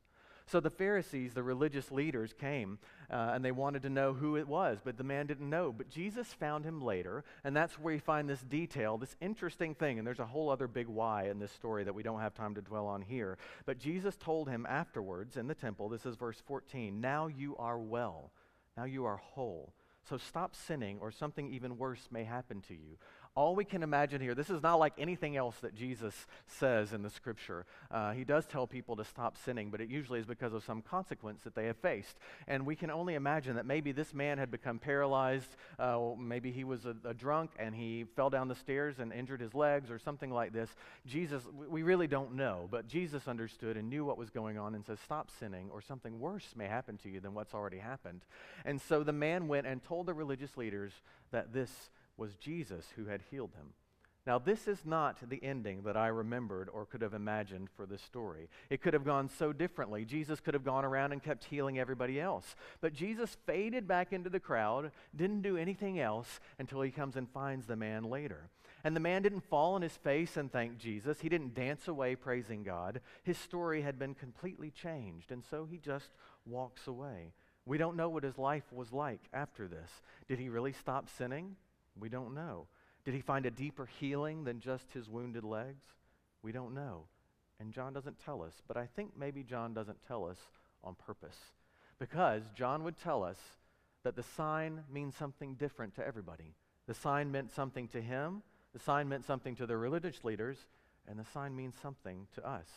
So 0.50 0.60
the 0.60 0.70
Pharisees, 0.70 1.34
the 1.34 1.42
religious 1.42 1.90
leaders, 1.90 2.32
came 2.32 2.78
uh, 3.10 3.32
and 3.34 3.44
they 3.44 3.52
wanted 3.52 3.82
to 3.82 3.90
know 3.90 4.14
who 4.14 4.36
it 4.36 4.48
was, 4.48 4.78
but 4.82 4.96
the 4.96 5.04
man 5.04 5.26
didn't 5.26 5.48
know. 5.48 5.72
But 5.72 5.90
Jesus 5.90 6.26
found 6.28 6.64
him 6.64 6.80
later, 6.80 7.22
and 7.44 7.54
that's 7.54 7.78
where 7.78 7.94
we 7.94 8.00
find 8.00 8.28
this 8.28 8.40
detail, 8.40 8.96
this 8.96 9.14
interesting 9.20 9.74
thing. 9.74 9.98
And 9.98 10.06
there's 10.06 10.20
a 10.20 10.26
whole 10.26 10.48
other 10.48 10.66
big 10.66 10.86
why 10.86 11.28
in 11.28 11.38
this 11.38 11.52
story 11.52 11.84
that 11.84 11.94
we 11.94 12.02
don't 12.02 12.20
have 12.20 12.32
time 12.32 12.54
to 12.54 12.62
dwell 12.62 12.86
on 12.86 13.02
here. 13.02 13.36
But 13.66 13.78
Jesus 13.78 14.16
told 14.16 14.48
him 14.48 14.66
afterwards 14.66 15.36
in 15.36 15.48
the 15.48 15.54
temple, 15.54 15.90
this 15.90 16.06
is 16.06 16.16
verse 16.16 16.42
14, 16.46 16.98
Now 16.98 17.26
you 17.26 17.54
are 17.58 17.78
well, 17.78 18.32
now 18.76 18.84
you 18.84 19.04
are 19.04 19.16
whole. 19.16 19.74
So 20.08 20.16
stop 20.16 20.56
sinning, 20.56 20.98
or 21.02 21.10
something 21.10 21.52
even 21.52 21.76
worse 21.76 22.08
may 22.10 22.24
happen 22.24 22.62
to 22.68 22.74
you 22.74 22.96
all 23.34 23.54
we 23.54 23.64
can 23.64 23.82
imagine 23.82 24.20
here, 24.20 24.34
this 24.34 24.50
is 24.50 24.62
not 24.62 24.76
like 24.76 24.94
anything 24.98 25.36
else 25.36 25.56
that 25.62 25.74
Jesus 25.74 26.26
says 26.46 26.92
in 26.92 27.02
the 27.02 27.10
scripture. 27.10 27.66
Uh, 27.90 28.12
he 28.12 28.24
does 28.24 28.46
tell 28.46 28.66
people 28.66 28.96
to 28.96 29.04
stop 29.04 29.36
sinning, 29.36 29.70
but 29.70 29.80
it 29.80 29.88
usually 29.88 30.18
is 30.18 30.26
because 30.26 30.52
of 30.52 30.64
some 30.64 30.82
consequence 30.82 31.42
that 31.44 31.54
they 31.54 31.66
have 31.66 31.76
faced. 31.76 32.18
And 32.46 32.66
we 32.66 32.74
can 32.74 32.90
only 32.90 33.14
imagine 33.14 33.56
that 33.56 33.66
maybe 33.66 33.92
this 33.92 34.12
man 34.12 34.38
had 34.38 34.50
become 34.50 34.78
paralyzed. 34.78 35.56
Uh, 35.78 36.10
maybe 36.18 36.50
he 36.50 36.64
was 36.64 36.84
a, 36.84 36.96
a, 37.04 37.14
drunk 37.14 37.50
and 37.58 37.74
he 37.74 38.06
fell 38.16 38.30
down 38.30 38.48
the 38.48 38.54
stairs 38.54 38.98
and 38.98 39.12
injured 39.12 39.40
his 39.40 39.54
legs 39.54 39.90
or 39.90 39.98
something 39.98 40.30
like 40.30 40.52
this. 40.52 40.70
Jesus, 41.06 41.42
we 41.68 41.82
really 41.82 42.06
don't 42.06 42.34
know, 42.34 42.68
but 42.70 42.88
Jesus 42.88 43.28
understood 43.28 43.76
and 43.76 43.88
knew 43.88 44.04
what 44.04 44.18
was 44.18 44.30
going 44.30 44.58
on 44.58 44.74
and 44.74 44.84
says, 44.84 44.98
Stop 45.04 45.30
sinning, 45.38 45.70
or 45.72 45.80
something 45.80 46.18
worse 46.20 46.54
may 46.56 46.66
happen 46.66 46.96
to 46.98 47.08
you 47.08 47.20
than 47.20 47.34
what's 47.34 47.54
already 47.54 47.78
happened. 47.78 48.22
And 48.64 48.80
so 48.80 49.02
the 49.02 49.12
man 49.12 49.48
went 49.48 49.66
and 49.66 49.82
told 49.82 50.06
the 50.06 50.14
religious 50.14 50.56
leaders 50.56 50.92
that 51.30 51.52
this 51.52 51.90
was 52.18 52.36
Jesus 52.36 52.84
who 52.96 53.06
had 53.06 53.22
healed 53.30 53.52
him. 53.56 53.72
Now, 54.26 54.38
this 54.38 54.68
is 54.68 54.84
not 54.84 55.16
the 55.26 55.42
ending 55.42 55.84
that 55.84 55.96
I 55.96 56.08
remembered 56.08 56.68
or 56.68 56.84
could 56.84 57.00
have 57.00 57.14
imagined 57.14 57.70
for 57.74 57.86
this 57.86 58.02
story. 58.02 58.50
It 58.68 58.82
could 58.82 58.92
have 58.92 59.06
gone 59.06 59.30
so 59.30 59.54
differently. 59.54 60.04
Jesus 60.04 60.38
could 60.38 60.52
have 60.52 60.66
gone 60.66 60.84
around 60.84 61.12
and 61.12 61.22
kept 61.22 61.44
healing 61.44 61.78
everybody 61.78 62.20
else. 62.20 62.54
But 62.82 62.92
Jesus 62.92 63.38
faded 63.46 63.88
back 63.88 64.12
into 64.12 64.28
the 64.28 64.38
crowd, 64.38 64.92
didn't 65.16 65.40
do 65.40 65.56
anything 65.56 65.98
else 65.98 66.40
until 66.58 66.82
he 66.82 66.90
comes 66.90 67.16
and 67.16 67.26
finds 67.30 67.64
the 67.64 67.74
man 67.74 68.04
later. 68.04 68.50
And 68.84 68.94
the 68.94 69.00
man 69.00 69.22
didn't 69.22 69.48
fall 69.48 69.76
on 69.76 69.82
his 69.82 69.96
face 69.96 70.36
and 70.36 70.52
thank 70.52 70.76
Jesus. 70.76 71.20
He 71.20 71.30
didn't 71.30 71.54
dance 71.54 71.88
away 71.88 72.14
praising 72.14 72.64
God. 72.64 73.00
His 73.22 73.38
story 73.38 73.80
had 73.80 73.98
been 73.98 74.14
completely 74.14 74.70
changed, 74.70 75.32
and 75.32 75.42
so 75.50 75.64
he 75.64 75.78
just 75.78 76.10
walks 76.44 76.86
away. 76.86 77.32
We 77.64 77.78
don't 77.78 77.96
know 77.96 78.10
what 78.10 78.24
his 78.24 78.36
life 78.36 78.70
was 78.72 78.92
like 78.92 79.20
after 79.32 79.68
this. 79.68 79.90
Did 80.28 80.38
he 80.38 80.50
really 80.50 80.72
stop 80.74 81.08
sinning? 81.08 81.56
We 82.00 82.08
don't 82.08 82.34
know. 82.34 82.66
Did 83.04 83.14
he 83.14 83.20
find 83.20 83.46
a 83.46 83.50
deeper 83.50 83.86
healing 83.98 84.44
than 84.44 84.60
just 84.60 84.92
his 84.92 85.08
wounded 85.08 85.44
legs? 85.44 85.84
We 86.42 86.52
don't 86.52 86.74
know. 86.74 87.04
And 87.60 87.72
John 87.72 87.92
doesn't 87.92 88.24
tell 88.24 88.42
us, 88.42 88.54
but 88.68 88.76
I 88.76 88.86
think 88.86 89.12
maybe 89.16 89.42
John 89.42 89.74
doesn't 89.74 90.06
tell 90.06 90.26
us 90.26 90.38
on 90.84 90.94
purpose. 90.94 91.36
Because 91.98 92.42
John 92.54 92.84
would 92.84 92.96
tell 92.96 93.24
us 93.24 93.38
that 94.04 94.14
the 94.14 94.22
sign 94.22 94.84
means 94.92 95.16
something 95.16 95.54
different 95.54 95.94
to 95.96 96.06
everybody. 96.06 96.54
The 96.86 96.94
sign 96.94 97.32
meant 97.32 97.50
something 97.50 97.88
to 97.88 98.00
him, 98.00 98.42
the 98.72 98.78
sign 98.78 99.08
meant 99.08 99.24
something 99.24 99.56
to 99.56 99.66
the 99.66 99.76
religious 99.76 100.24
leaders, 100.24 100.56
and 101.08 101.18
the 101.18 101.24
sign 101.24 101.56
means 101.56 101.74
something 101.82 102.26
to 102.34 102.46
us. 102.46 102.68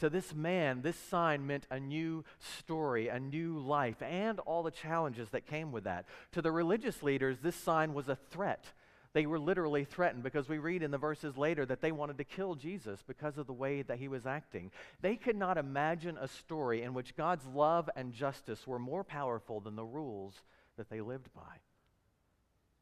To 0.00 0.10
this 0.10 0.34
man, 0.34 0.82
this 0.82 0.98
sign 0.98 1.46
meant 1.46 1.66
a 1.70 1.78
new 1.78 2.24
story, 2.58 3.08
a 3.08 3.20
new 3.20 3.58
life, 3.58 4.02
and 4.02 4.40
all 4.40 4.62
the 4.62 4.70
challenges 4.70 5.28
that 5.30 5.46
came 5.46 5.72
with 5.72 5.84
that. 5.84 6.06
To 6.32 6.42
the 6.42 6.50
religious 6.50 7.02
leaders, 7.02 7.38
this 7.42 7.56
sign 7.56 7.94
was 7.94 8.08
a 8.08 8.18
threat. 8.30 8.72
They 9.12 9.26
were 9.26 9.38
literally 9.38 9.84
threatened 9.84 10.24
because 10.24 10.48
we 10.48 10.58
read 10.58 10.82
in 10.82 10.90
the 10.90 10.98
verses 10.98 11.36
later 11.36 11.64
that 11.66 11.80
they 11.80 11.92
wanted 11.92 12.18
to 12.18 12.24
kill 12.24 12.56
Jesus 12.56 13.00
because 13.06 13.38
of 13.38 13.46
the 13.46 13.52
way 13.52 13.82
that 13.82 13.98
he 14.00 14.08
was 14.08 14.26
acting. 14.26 14.72
They 15.00 15.14
could 15.14 15.36
not 15.36 15.56
imagine 15.56 16.18
a 16.20 16.26
story 16.26 16.82
in 16.82 16.94
which 16.94 17.16
God's 17.16 17.46
love 17.46 17.88
and 17.94 18.12
justice 18.12 18.66
were 18.66 18.80
more 18.80 19.04
powerful 19.04 19.60
than 19.60 19.76
the 19.76 19.84
rules 19.84 20.42
that 20.76 20.90
they 20.90 21.00
lived 21.00 21.32
by. 21.32 21.60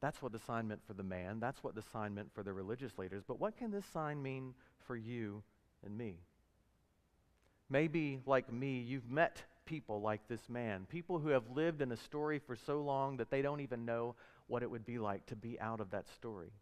That's 0.00 0.22
what 0.22 0.32
the 0.32 0.38
sign 0.38 0.68
meant 0.68 0.80
for 0.86 0.94
the 0.94 1.02
man. 1.02 1.38
That's 1.38 1.62
what 1.62 1.74
the 1.74 1.82
sign 1.92 2.14
meant 2.14 2.32
for 2.34 2.42
the 2.42 2.54
religious 2.54 2.96
leaders. 2.96 3.22
But 3.28 3.38
what 3.38 3.58
can 3.58 3.70
this 3.70 3.86
sign 3.92 4.22
mean 4.22 4.54
for 4.86 4.96
you 4.96 5.42
and 5.84 5.96
me? 5.96 6.16
Maybe, 7.72 8.20
like 8.26 8.52
me, 8.52 8.80
you've 8.80 9.10
met 9.10 9.42
people 9.64 10.02
like 10.02 10.20
this 10.28 10.46
man, 10.50 10.84
people 10.90 11.18
who 11.18 11.30
have 11.30 11.56
lived 11.56 11.80
in 11.80 11.90
a 11.90 11.96
story 11.96 12.38
for 12.38 12.54
so 12.54 12.82
long 12.82 13.16
that 13.16 13.30
they 13.30 13.40
don't 13.40 13.60
even 13.60 13.86
know 13.86 14.14
what 14.46 14.62
it 14.62 14.70
would 14.70 14.84
be 14.84 14.98
like 14.98 15.24
to 15.28 15.36
be 15.36 15.58
out 15.58 15.80
of 15.80 15.90
that 15.92 16.06
story. 16.06 16.52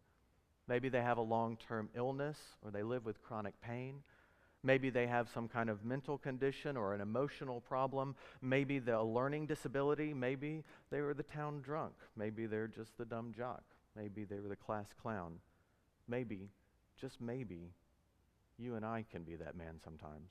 Maybe 0.69 0.87
they 0.87 1.01
have 1.01 1.17
a 1.17 1.21
long 1.21 1.57
term 1.67 1.89
illness 1.97 2.37
or 2.63 2.71
they 2.71 2.81
live 2.81 3.03
with 3.03 3.21
chronic 3.21 3.59
pain. 3.59 3.95
Maybe 4.63 4.89
they 4.89 5.05
have 5.05 5.27
some 5.33 5.49
kind 5.49 5.69
of 5.69 5.83
mental 5.83 6.17
condition 6.17 6.77
or 6.77 6.93
an 6.93 7.01
emotional 7.01 7.59
problem. 7.59 8.15
Maybe 8.41 8.79
the 8.79 8.97
a 8.97 9.03
learning 9.03 9.47
disability. 9.47 10.13
Maybe 10.13 10.63
they 10.91 11.01
were 11.01 11.13
the 11.13 11.23
town 11.23 11.59
drunk. 11.59 11.95
Maybe 12.15 12.45
they're 12.45 12.67
just 12.69 12.97
the 12.97 13.03
dumb 13.03 13.33
jock. 13.35 13.63
Maybe 13.97 14.23
they 14.23 14.39
were 14.39 14.47
the 14.47 14.55
class 14.55 14.87
clown. 15.01 15.39
Maybe, 16.07 16.51
just 17.01 17.19
maybe, 17.19 17.73
you 18.57 18.75
and 18.75 18.85
I 18.85 19.03
can 19.11 19.23
be 19.23 19.35
that 19.35 19.57
man 19.57 19.81
sometimes. 19.83 20.29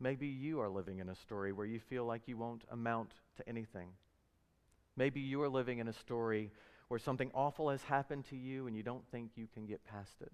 Maybe 0.00 0.26
you 0.26 0.60
are 0.60 0.68
living 0.68 0.98
in 0.98 1.08
a 1.08 1.14
story 1.14 1.52
where 1.52 1.66
you 1.66 1.80
feel 1.80 2.04
like 2.04 2.22
you 2.26 2.36
won't 2.36 2.64
amount 2.70 3.12
to 3.36 3.48
anything. 3.48 3.90
Maybe 4.96 5.20
you 5.20 5.42
are 5.42 5.48
living 5.48 5.78
in 5.78 5.88
a 5.88 5.92
story 5.92 6.50
where 6.88 7.00
something 7.00 7.30
awful 7.34 7.70
has 7.70 7.82
happened 7.82 8.24
to 8.30 8.36
you 8.36 8.66
and 8.66 8.76
you 8.76 8.82
don't 8.82 9.06
think 9.10 9.32
you 9.36 9.48
can 9.52 9.66
get 9.66 9.84
past 9.84 10.14
it. 10.20 10.32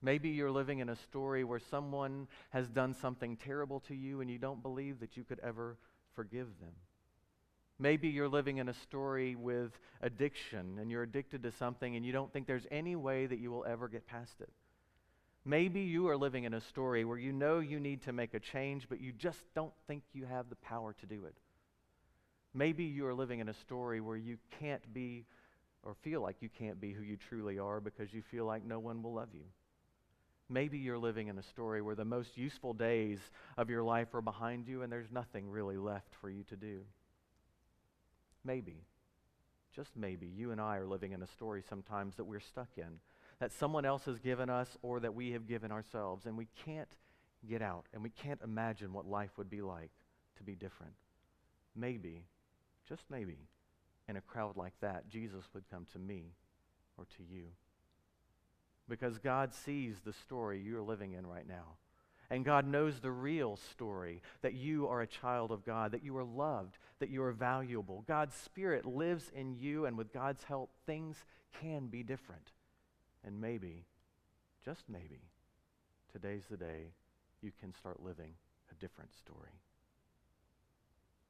Maybe 0.00 0.28
you're 0.28 0.50
living 0.50 0.78
in 0.78 0.88
a 0.88 0.96
story 0.96 1.44
where 1.44 1.58
someone 1.58 2.28
has 2.50 2.68
done 2.68 2.94
something 2.94 3.36
terrible 3.36 3.80
to 3.80 3.94
you 3.94 4.20
and 4.20 4.30
you 4.30 4.38
don't 4.38 4.62
believe 4.62 5.00
that 5.00 5.16
you 5.16 5.24
could 5.24 5.40
ever 5.40 5.76
forgive 6.14 6.46
them. 6.60 6.74
Maybe 7.80 8.08
you're 8.08 8.28
living 8.28 8.58
in 8.58 8.68
a 8.68 8.74
story 8.74 9.34
with 9.36 9.78
addiction 10.02 10.78
and 10.80 10.90
you're 10.90 11.02
addicted 11.04 11.42
to 11.44 11.52
something 11.52 11.96
and 11.96 12.04
you 12.04 12.12
don't 12.12 12.32
think 12.32 12.46
there's 12.46 12.66
any 12.70 12.96
way 12.96 13.26
that 13.26 13.38
you 13.38 13.50
will 13.50 13.64
ever 13.64 13.88
get 13.88 14.06
past 14.06 14.40
it. 14.40 14.50
Maybe 15.44 15.80
you 15.80 16.08
are 16.08 16.16
living 16.16 16.44
in 16.44 16.54
a 16.54 16.60
story 16.60 17.04
where 17.04 17.18
you 17.18 17.32
know 17.32 17.60
you 17.60 17.80
need 17.80 18.02
to 18.02 18.12
make 18.12 18.34
a 18.34 18.40
change, 18.40 18.86
but 18.88 19.00
you 19.00 19.12
just 19.12 19.40
don't 19.54 19.72
think 19.86 20.02
you 20.12 20.26
have 20.26 20.48
the 20.50 20.56
power 20.56 20.94
to 21.00 21.06
do 21.06 21.24
it. 21.24 21.34
Maybe 22.54 22.84
you 22.84 23.06
are 23.06 23.14
living 23.14 23.40
in 23.40 23.48
a 23.48 23.54
story 23.54 24.00
where 24.00 24.16
you 24.16 24.38
can't 24.58 24.92
be 24.92 25.24
or 25.82 25.94
feel 26.02 26.20
like 26.20 26.36
you 26.40 26.48
can't 26.48 26.80
be 26.80 26.92
who 26.92 27.02
you 27.02 27.16
truly 27.16 27.58
are 27.58 27.80
because 27.80 28.12
you 28.12 28.22
feel 28.22 28.44
like 28.44 28.64
no 28.64 28.78
one 28.78 29.02
will 29.02 29.14
love 29.14 29.28
you. 29.32 29.44
Maybe 30.50 30.78
you're 30.78 30.98
living 30.98 31.28
in 31.28 31.38
a 31.38 31.42
story 31.42 31.82
where 31.82 31.94
the 31.94 32.04
most 32.04 32.36
useful 32.36 32.72
days 32.72 33.18
of 33.56 33.68
your 33.68 33.82
life 33.82 34.14
are 34.14 34.22
behind 34.22 34.66
you 34.66 34.82
and 34.82 34.90
there's 34.90 35.12
nothing 35.12 35.48
really 35.50 35.76
left 35.76 36.14
for 36.20 36.30
you 36.30 36.42
to 36.44 36.56
do. 36.56 36.80
Maybe, 38.44 38.84
just 39.76 39.90
maybe, 39.94 40.26
you 40.26 40.50
and 40.50 40.60
I 40.60 40.78
are 40.78 40.86
living 40.86 41.12
in 41.12 41.22
a 41.22 41.26
story 41.26 41.62
sometimes 41.68 42.16
that 42.16 42.24
we're 42.24 42.40
stuck 42.40 42.70
in 42.76 42.98
that 43.40 43.52
someone 43.52 43.84
else 43.84 44.04
has 44.04 44.18
given 44.18 44.50
us 44.50 44.76
or 44.82 45.00
that 45.00 45.14
we 45.14 45.32
have 45.32 45.46
given 45.46 45.70
ourselves. 45.70 46.26
And 46.26 46.36
we 46.36 46.48
can't 46.64 46.88
get 47.48 47.62
out 47.62 47.86
and 47.92 48.02
we 48.02 48.10
can't 48.10 48.40
imagine 48.42 48.92
what 48.92 49.06
life 49.06 49.30
would 49.36 49.50
be 49.50 49.62
like 49.62 49.90
to 50.36 50.42
be 50.42 50.54
different. 50.54 50.94
Maybe, 51.76 52.24
just 52.88 53.04
maybe, 53.10 53.38
in 54.08 54.16
a 54.16 54.20
crowd 54.20 54.56
like 54.56 54.74
that, 54.80 55.08
Jesus 55.08 55.44
would 55.54 55.68
come 55.70 55.86
to 55.92 55.98
me 55.98 56.32
or 56.96 57.04
to 57.04 57.22
you. 57.22 57.44
Because 58.88 59.18
God 59.18 59.54
sees 59.54 60.00
the 60.04 60.12
story 60.12 60.60
you're 60.60 60.82
living 60.82 61.12
in 61.12 61.26
right 61.26 61.46
now. 61.46 61.76
And 62.30 62.44
God 62.44 62.66
knows 62.66 63.00
the 63.00 63.10
real 63.10 63.56
story 63.56 64.22
that 64.42 64.54
you 64.54 64.86
are 64.88 65.00
a 65.00 65.06
child 65.06 65.50
of 65.50 65.64
God, 65.64 65.92
that 65.92 66.04
you 66.04 66.16
are 66.16 66.24
loved, 66.24 66.76
that 66.98 67.08
you 67.08 67.22
are 67.22 67.32
valuable. 67.32 68.04
God's 68.06 68.34
Spirit 68.34 68.84
lives 68.84 69.30
in 69.34 69.54
you, 69.54 69.86
and 69.86 69.96
with 69.96 70.12
God's 70.12 70.44
help, 70.44 70.70
things 70.84 71.24
can 71.62 71.86
be 71.86 72.02
different. 72.02 72.50
And 73.24 73.40
maybe, 73.40 73.86
just 74.64 74.84
maybe, 74.88 75.20
today's 76.12 76.44
the 76.50 76.56
day 76.56 76.92
you 77.42 77.52
can 77.60 77.74
start 77.74 78.02
living 78.02 78.34
a 78.70 78.74
different 78.74 79.14
story. 79.14 79.60